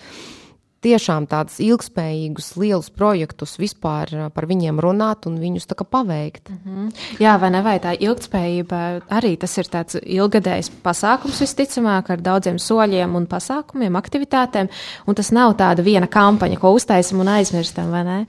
tiešām 0.86 1.26
tādus 1.30 1.58
ilgspējīgus, 1.64 2.52
lielus 2.60 2.90
projektus 2.94 3.56
vispār 3.60 4.12
eh, 4.14 4.26
par 4.34 4.46
viņiem 4.48 4.80
runāt 4.82 5.26
un 5.28 5.38
viņus 5.42 5.68
paveikt. 5.76 6.50
Mm 6.50 6.58
-hmm. 6.64 6.90
Jā, 7.20 7.36
vai 7.40 7.50
ne? 7.50 7.62
Vai 7.62 7.78
tā 7.82 7.96
ilgspējība 7.98 8.80
arī 9.10 9.36
tas 9.38 9.58
ir 9.58 9.66
tāds 9.70 9.98
ilgadējs 10.02 10.70
pasākums 10.82 11.40
visticamāk 11.40 12.10
ar 12.10 12.20
daudziem 12.20 12.58
soļiem 12.58 13.16
un 13.16 13.26
pasākumiem, 13.26 13.96
aktivitātēm, 13.96 14.68
un 15.06 15.14
tas 15.14 15.32
nav 15.32 15.56
tāda 15.56 15.82
viena 15.82 16.06
kampaņa, 16.06 16.58
ko 16.58 16.72
uztaisam 16.72 17.20
un 17.20 17.28
aizmirstam, 17.28 17.90
vai 17.90 18.04
ne? 18.04 18.26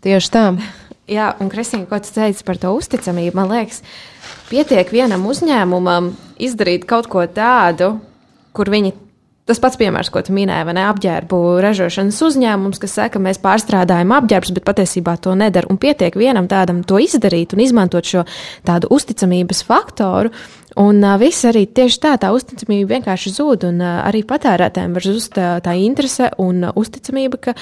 Tieši 0.00 0.30
tā. 0.30 0.44
Jā, 1.16 1.34
un 1.40 1.48
Kristīna, 1.48 1.86
ko 1.88 1.98
tu 1.98 2.12
teici 2.12 2.44
par 2.44 2.58
to 2.58 2.74
uzticamību, 2.76 3.34
man 3.34 3.48
liekas, 3.48 3.82
pietiek 4.50 4.90
vienam 4.92 5.26
uzņēmumam 5.26 6.12
izdarīt 6.38 6.84
kaut 6.84 7.06
ko 7.06 7.26
tādu, 7.26 8.00
kur 8.52 8.68
viņi 8.68 8.92
Tas 9.48 9.60
pats 9.64 9.78
piemērs, 9.80 10.10
ko 10.12 10.20
tu 10.20 10.34
minēji, 10.36 10.66
vai 10.68 10.74
ne? 10.76 10.82
Apģērbu 10.90 11.38
ražošanas 11.64 12.18
uzņēmums, 12.26 12.80
kas 12.82 12.98
saka, 12.98 13.14
ka 13.14 13.22
mēs 13.24 13.40
pārstrādājam 13.40 14.12
apģērbus, 14.18 14.52
bet 14.58 14.66
patiesībā 14.68 15.14
to 15.24 15.32
nedara. 15.40 15.70
Un 15.72 15.80
pietiek 15.80 16.18
vienam 16.20 16.50
tādam 16.50 16.82
to 16.84 17.00
izdarīt 17.00 17.54
un 17.56 17.62
izmantot 17.64 18.04
šo 18.04 18.26
tādu 18.68 18.90
uzticamības 18.92 19.64
faktoru. 19.64 20.34
Un 20.78 21.00
uh, 21.00 21.16
viss 21.16 21.48
arī 21.48 21.64
tieši 21.64 22.00
tā, 22.04 22.12
tā 22.20 22.34
uzticamība 22.36 22.98
vienkārši 22.98 23.32
zūd, 23.38 23.64
un 23.70 23.80
uh, 23.80 24.02
arī 24.04 24.20
patērētājiem 24.28 24.98
var 24.98 25.08
zust 25.08 25.32
tā, 25.40 25.54
tā 25.64 25.78
interese 25.80 26.28
un 26.44 26.68
uh, 26.68 26.76
uzticamība, 26.76 27.40
ka 27.48 27.56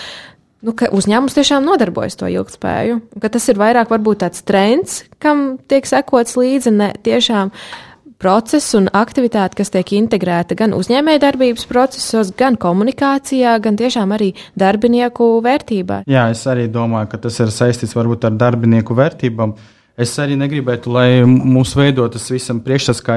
nu, 0.66 0.74
ka 0.74 0.90
uzņēmums 0.90 1.38
tiešām 1.38 1.64
nodarbojas 1.70 2.18
to 2.18 2.26
ilgspēju, 2.34 2.98
tas 3.22 3.46
ir 3.52 3.62
vairāk 3.62 3.94
varbūt 3.94 4.24
tāds 4.24 4.42
trends, 4.42 5.04
kam 5.22 5.52
tiek 5.70 5.86
sekots 5.86 6.34
līdzi, 6.34 6.74
ne 6.74 6.90
tiešām 7.06 7.54
procesu 8.22 8.80
un 8.80 8.90
aktivitāti, 8.96 9.60
kas 9.60 9.72
tiek 9.74 9.92
integrēta 9.98 10.56
gan 10.58 10.74
uzņēmējdarbības 10.76 11.68
procesos, 11.70 12.32
gan 12.38 12.58
komunikācijā, 12.60 13.56
gan 13.62 13.78
tiešām 13.78 14.14
arī 14.16 14.32
darbinieku 14.58 15.36
vērtībā. 15.44 16.02
Jā, 16.10 16.28
es 16.34 16.44
arī 16.50 16.66
domāju, 16.72 17.12
ka 17.12 17.22
tas 17.28 17.40
ir 17.42 17.52
saistīts 17.54 17.96
varbūt 17.96 18.28
ar 18.28 18.38
darbinieku 18.40 18.96
vērtībām. 18.96 19.56
Es 19.96 20.10
arī 20.20 20.34
negribētu, 20.36 20.90
lai 20.92 21.22
mūs 21.24 21.70
veidotas 21.72 22.26
visam 22.28 22.58
priekšstats, 22.60 22.98
ka 23.00 23.14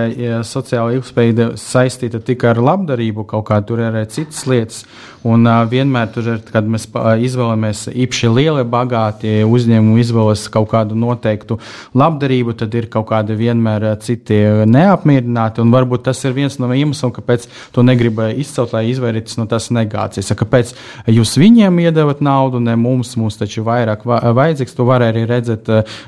sociāla 0.47 0.93
ilgspējība 0.95 1.49
saistīta 1.59 2.21
tikai 2.23 2.53
ar 2.53 2.61
labdarību, 2.63 3.25
kaut 3.27 3.49
kā 3.49 3.57
tur 3.67 3.82
ir 3.84 3.89
arī 3.89 4.05
citas 4.07 4.45
lietas. 4.47 4.86
Un 5.27 5.43
uh, 5.43 5.65
vienmēr 5.67 6.07
tur 6.15 6.30
ir, 6.32 6.38
kad 6.47 6.63
mēs 6.63 6.86
izvēlamies 7.27 7.89
īpaši 7.91 8.30
lieli, 8.32 8.63
bagāti 8.63 9.41
uzņēmumi, 9.43 9.99
izvēlas 9.99 10.45
kaut 10.53 10.69
kādu 10.71 10.95
noteiktu 10.95 11.57
labdarību, 11.99 12.55
tad 12.61 12.77
ir 12.80 12.88
kaut 12.93 13.09
kādi 13.09 13.36
vienmēr 13.36 13.89
citi 13.99 14.38
neapmierināti. 14.71 15.59
Un 15.59 15.75
varbūt 15.75 16.05
tas 16.07 16.23
ir 16.23 16.38
viens 16.38 16.55
no 16.63 16.71
iemesliem, 16.71 17.11
kāpēc 17.17 17.49
to 17.75 17.84
negribēja 17.84 18.39
izcelt, 18.39 18.77
lai 18.77 18.86
izvairītos 18.93 19.36
no 19.41 19.49
tās 19.51 19.67
negācijas. 19.75 20.32
Kāpēc 20.39 20.71
jūs 21.11 21.36
viņiem 21.43 21.84
iedevat 21.84 22.23
naudu, 22.23 22.63
ne 22.63 22.80
mums, 22.80 23.17
mums 23.19 23.41
taču 23.43 23.67
vairāk 23.67 24.07
vajadzīgs. 24.07 24.80
To 24.80 24.88
var 24.88 25.03
arī 25.09 25.27
redzēt 25.27 25.67
uh, 25.67 25.99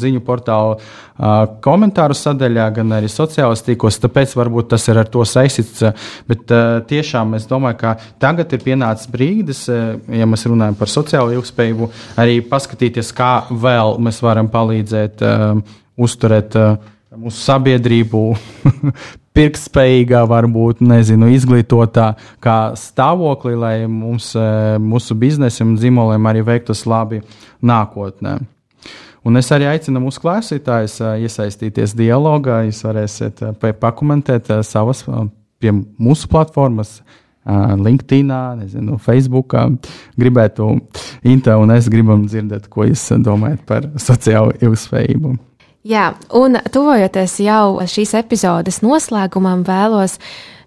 ziņu 0.00 0.22
portālu 0.26 0.76
komentāru 1.64 2.16
sadaļā, 2.16 2.66
gan 2.78 2.94
arī 2.96 3.10
sociālajos 3.12 3.64
tīklos. 3.66 3.98
Tāpēc 4.02 4.34
varbūt 4.38 4.70
tas 4.72 4.86
ir 4.88 5.00
ar 5.02 5.10
to 5.12 5.24
saistīts. 5.28 5.82
Bet 6.30 6.54
tiešām 6.90 7.36
es 7.38 7.48
domāju, 7.50 7.80
ka 7.82 7.94
tagad 8.22 8.52
ir 8.56 8.64
pienācis 8.64 9.10
brīdis, 9.12 9.66
ja 9.68 10.28
mēs 10.28 10.46
runājam 10.48 10.78
par 10.78 10.92
sociālo 10.92 11.34
ilgspējību, 11.36 11.90
arī 12.20 12.40
paskatīties, 12.48 13.12
kā 13.16 13.32
vēl 13.50 13.98
mēs 14.00 14.22
varam 14.24 14.48
palīdzēt 14.52 15.26
uzturēt 16.00 16.56
mūsu 17.20 17.42
sabiedrību 17.42 18.22
pirktspējīgā, 19.36 20.22
varbūt 20.30 20.82
nezinu, 20.84 21.30
izglītotā 21.34 22.12
kā 22.42 22.58
stāvoklī, 22.78 23.56
lai 23.58 23.74
mums, 23.90 24.32
mūsu 24.82 25.16
biznesam 25.18 25.74
un 25.74 25.80
zīmoliem 25.80 26.30
arī 26.30 26.44
veiktos 26.46 26.86
labi 26.90 27.22
nākotnē. 27.62 28.38
Un 29.24 29.36
es 29.36 29.50
arī 29.52 29.66
aicinu 29.68 30.00
mūsu 30.00 30.22
klausītājus 30.22 31.00
iesaistīties 31.26 31.92
dialogā. 31.98 32.62
Jūs 32.68 32.84
varēsiet 32.86 33.42
pakomentēt 33.80 34.48
savas 34.64 35.04
pie 35.60 35.74
mūsu 35.74 36.30
platformas. 36.30 37.00
LinkedIn, 37.50 38.28
nezinu, 38.60 38.98
Facebook. 39.00 39.56
Gribētu, 40.20 40.66
Inta 41.24 41.56
un 41.58 41.72
es 41.72 41.88
gribam 41.92 42.26
dzirdēt, 42.28 42.68
ko 42.72 42.84
jūs 42.88 43.06
domājat 43.24 43.64
par 43.68 43.88
sociālo 43.96 44.52
ilgspējību. 44.60 45.32
Jā, 45.88 46.10
un 46.36 46.58
tuvojoties 46.68 47.38
jau 47.40 47.80
šīs 47.88 48.12
epizodes 48.20 48.82
noslēgumam, 48.84 49.64
vēlos 49.64 50.18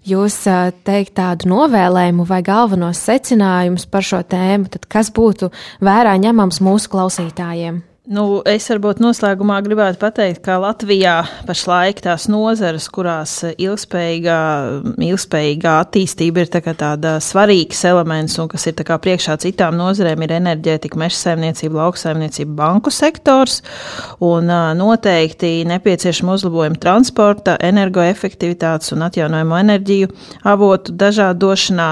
jūs 0.04 0.40
teikt 0.84 1.14
tādu 1.20 1.52
novēlējumu 1.52 2.26
vai 2.26 2.42
galvenos 2.42 3.02
secinājumus 3.06 3.86
par 3.86 4.02
šo 4.02 4.24
tēmu, 4.26 4.66
tad 4.74 4.90
kas 4.90 5.14
būtu 5.14 5.52
vērā 5.86 6.18
ņemams 6.18 6.58
mūsu 6.66 6.90
klausītājiem? 6.90 7.84
Nu, 8.04 8.42
es 8.44 8.66
varbūt 8.68 8.98
noslēgumā 9.00 9.62
gribētu 9.64 9.96
pateikt, 10.02 10.42
ka 10.44 10.58
Latvijā 10.60 11.22
pašlaik 11.48 12.02
tās 12.04 12.26
nozares, 12.28 12.84
kurās 12.92 13.38
ilgspējīgā, 13.48 14.40
ilgspējīgā 15.06 15.72
attīstība 15.86 16.42
ir 16.44 16.50
tā 16.52 16.60
tāda 16.76 17.14
svarīgs 17.24 17.80
elements 17.88 18.36
un 18.42 18.50
kas 18.52 18.68
ir 18.68 18.76
priekšā 18.76 19.38
citām 19.46 19.78
nozarēm, 19.80 20.20
ir 20.20 20.34
enerģētika, 20.36 21.00
meža 21.00 21.16
saimniecība, 21.16 21.78
lauksaimniecība, 21.80 22.52
banku 22.58 22.92
sektors 22.92 23.62
un 24.20 24.52
noteikti 24.76 25.54
nepieciešama 25.72 26.36
uzlabojuma 26.36 26.76
transporta, 26.84 27.56
energoefektivitātes 27.56 28.92
un 28.92 29.06
atjaunojamo 29.08 29.62
enerģiju 29.62 30.12
avotu 30.52 30.92
dažādošanā. 30.92 31.88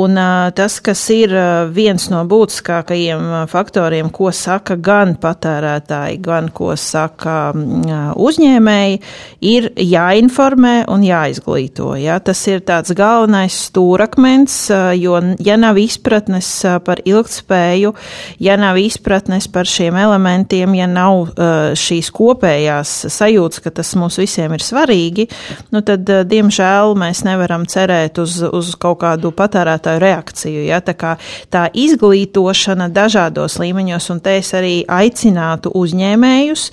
Un 0.00 0.16
tas, 0.56 0.80
kas 0.80 1.04
ir 1.12 1.36
viens 1.76 2.08
no 2.08 2.24
būtiskākajiem 2.32 3.30
faktoriem, 3.52 4.08
ko 4.08 4.32
saka 4.32 4.80
gan 4.80 5.18
pat 5.20 5.41
patērētāji, 5.42 6.20
gan 6.22 6.48
ko 6.54 6.72
saka 6.78 7.52
mm, 7.54 8.14
uzņēmēji, 8.20 8.98
ir 9.42 9.68
jāinformē 9.76 10.74
un 10.92 11.02
jāizglīto. 11.06 11.92
Ja? 11.98 12.18
Tas 12.22 12.40
ir 12.50 12.62
tāds 12.66 12.94
galvenais 12.94 13.56
stūrakmens, 13.68 14.56
jo 14.98 15.18
ja 15.42 15.56
nav 15.58 15.78
izpratnes 15.78 16.50
par 16.86 17.02
ilgtspēju, 17.04 17.94
ja 18.42 18.56
nav 18.60 18.78
izpratnes 18.78 19.48
par 19.52 19.66
šiem 19.66 19.98
elementiem, 19.98 20.76
ja 20.78 20.88
nav 20.90 21.34
šīs 21.78 22.12
kopējās 22.14 22.94
sajūtas, 23.12 23.62
ka 23.64 23.74
tas 23.74 23.94
mums 23.98 24.18
visiem 24.20 24.54
ir 24.54 24.62
svarīgi, 24.62 25.28
nu 25.74 25.82
tad, 25.86 26.06
diemžēl, 26.28 26.94
mēs 26.98 27.24
nevaram 27.26 27.66
cerēt 27.66 28.20
uz, 28.22 28.38
uz 28.46 28.74
kaut 28.80 29.00
kādu 29.02 29.32
patērētāju 29.34 30.02
reakciju. 30.02 30.64
Ja? 30.68 30.82
Tā, 30.84 30.94
kā, 30.98 31.16
tā 31.52 31.66
izglītošana 31.72 32.90
dažādos 32.92 33.58
līmeņos, 33.62 34.10
un 34.14 34.22
te 34.22 34.38
es 34.40 34.52
arī 34.56 34.74
aicinu 34.90 35.31
aicinātu 35.32 35.72
uzņēmējus 35.74 36.70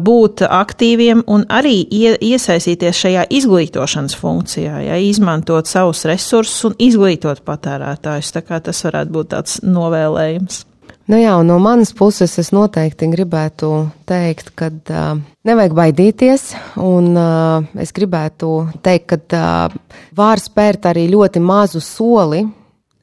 būt 0.00 0.44
aktīviem 0.46 1.24
un 1.28 1.44
arī 1.48 1.84
iesaistīties 1.86 2.96
šajā 2.96 3.26
izglītošanas 3.30 4.16
funkcijā, 4.16 4.80
ja, 4.86 4.96
izmantot 4.96 5.66
savus 5.66 6.04
resursus 6.04 6.64
un 6.64 6.74
izglītot 6.78 7.44
patērētājus. 7.44 8.32
Tā 8.32 8.42
kā 8.42 8.60
tas 8.60 8.84
varētu 8.84 9.12
būt 9.12 9.32
tāds 9.34 9.60
novēlējums. 9.62 10.66
Nu 11.10 11.18
jā, 11.18 11.32
no 11.42 11.56
manas 11.58 11.90
puses 11.92 12.36
es 12.38 12.52
noteikti 12.54 13.08
gribētu 13.10 13.88
teikt, 14.06 14.52
ka 14.54 14.68
uh, 14.70 15.18
nevajag 15.44 15.74
baidīties, 15.74 16.52
un 16.78 17.16
uh, 17.18 17.66
es 17.82 17.90
gribētu 17.90 18.68
teikt, 18.84 19.16
ka 19.16 19.40
uh, 19.66 19.98
var 20.14 20.38
spērt 20.38 20.86
arī 20.86 21.08
ļoti 21.10 21.42
mazu 21.42 21.82
soli 21.82 22.44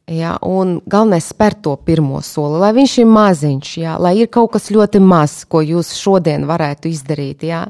Ja, 0.07 0.37
un 0.39 0.77
galvenais 0.87 1.25
ir 1.25 1.33
spērt 1.33 1.59
to 1.65 1.73
pirmo 1.83 2.21
soli, 2.23 2.61
lai 2.61 2.69
viņš 2.77 2.93
ir 3.01 3.09
maziņš, 3.11 3.71
ja, 3.81 3.97
lai 3.99 4.13
ir 4.21 4.29
kaut 4.31 4.53
kas 4.53 4.69
ļoti 4.71 5.01
mazs, 5.03 5.41
ko 5.51 5.59
jūs 5.59 5.89
šodien 5.99 6.45
varētu 6.47 6.87
izdarīt. 6.87 7.43
Ja, 7.43 7.65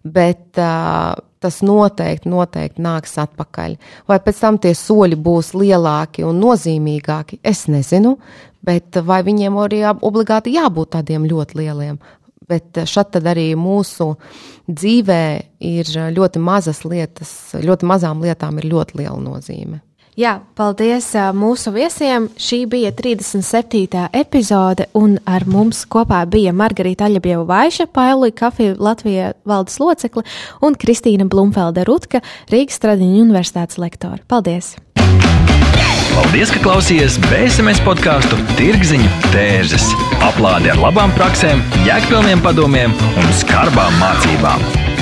bet 0.00 0.56
uh, 0.56 1.12
tas 1.42 1.60
noteikti, 1.66 2.30
noteikti 2.32 2.80
nāks 2.80 3.18
atpakaļ. 3.20 3.76
Vai 4.08 4.18
pēc 4.24 4.40
tam 4.40 4.58
tie 4.62 4.72
soļi 4.78 5.20
būs 5.20 5.52
lielāki 5.58 6.24
un 6.24 6.40
nozīmīgāki, 6.40 7.42
es 7.44 7.66
nezinu, 7.68 8.16
bet 8.64 8.96
vai 9.04 9.20
viņiem 9.26 9.60
arī 9.60 9.84
obligāti 9.92 10.56
jābūt 10.56 10.94
tādiem 10.96 11.28
ļoti 11.28 11.60
lieliem. 11.60 12.00
Bet 12.48 12.82
šeit 12.88 13.20
arī 13.20 13.52
mūsu 13.56 14.14
dzīvē 14.64 15.22
ir 15.68 15.92
ļoti 16.16 16.40
mazas 16.42 16.82
lietas, 16.88 17.54
ļoti 17.60 17.88
mazām 17.88 18.24
lietām 18.24 18.58
ir 18.60 18.72
ļoti 18.72 19.02
liela 19.02 19.20
nozīme. 19.20 19.82
Jā, 20.12 20.34
paldies 20.52 21.06
mūsu 21.32 21.70
viesiem. 21.72 22.26
Šī 22.36 22.66
bija 22.68 22.90
37. 22.92 24.02
epizode, 24.12 24.84
un 24.92 25.14
ar 25.24 25.46
mums 25.48 25.86
kopā 25.88 26.18
bija 26.28 26.52
Margarita 26.52 27.06
Aļabieva 27.08 27.46
Vaiša, 27.48 27.86
Paulija 27.88 28.36
Kafija 28.42 28.76
Latvijā 28.76 29.32
valdes 29.48 29.80
locekle 29.80 30.26
un 30.60 30.76
Kristīna 30.76 31.24
Blumfelde 31.24 31.86
Rutka, 31.88 32.20
Rīgas 32.52 32.76
Stradiņa 32.82 33.24
universitātes 33.24 33.80
lektore. 33.80 34.20
Paldies! 34.28 34.74
Paldies, 36.12 36.52
ka 36.52 36.60
klausījāties 36.60 37.16
BSMS 37.30 37.80
podkāstu 37.88 38.36
Tirziņu 38.60 39.08
tērzes. 39.32 39.88
Aplādi 40.28 40.68
ar 40.74 40.84
labām 40.84 41.16
praktiskām, 41.16 41.64
jēgpilniem 41.88 42.44
padomiem 42.44 42.92
un 43.16 43.36
skarbām 43.40 43.96
mācībām. 43.96 44.81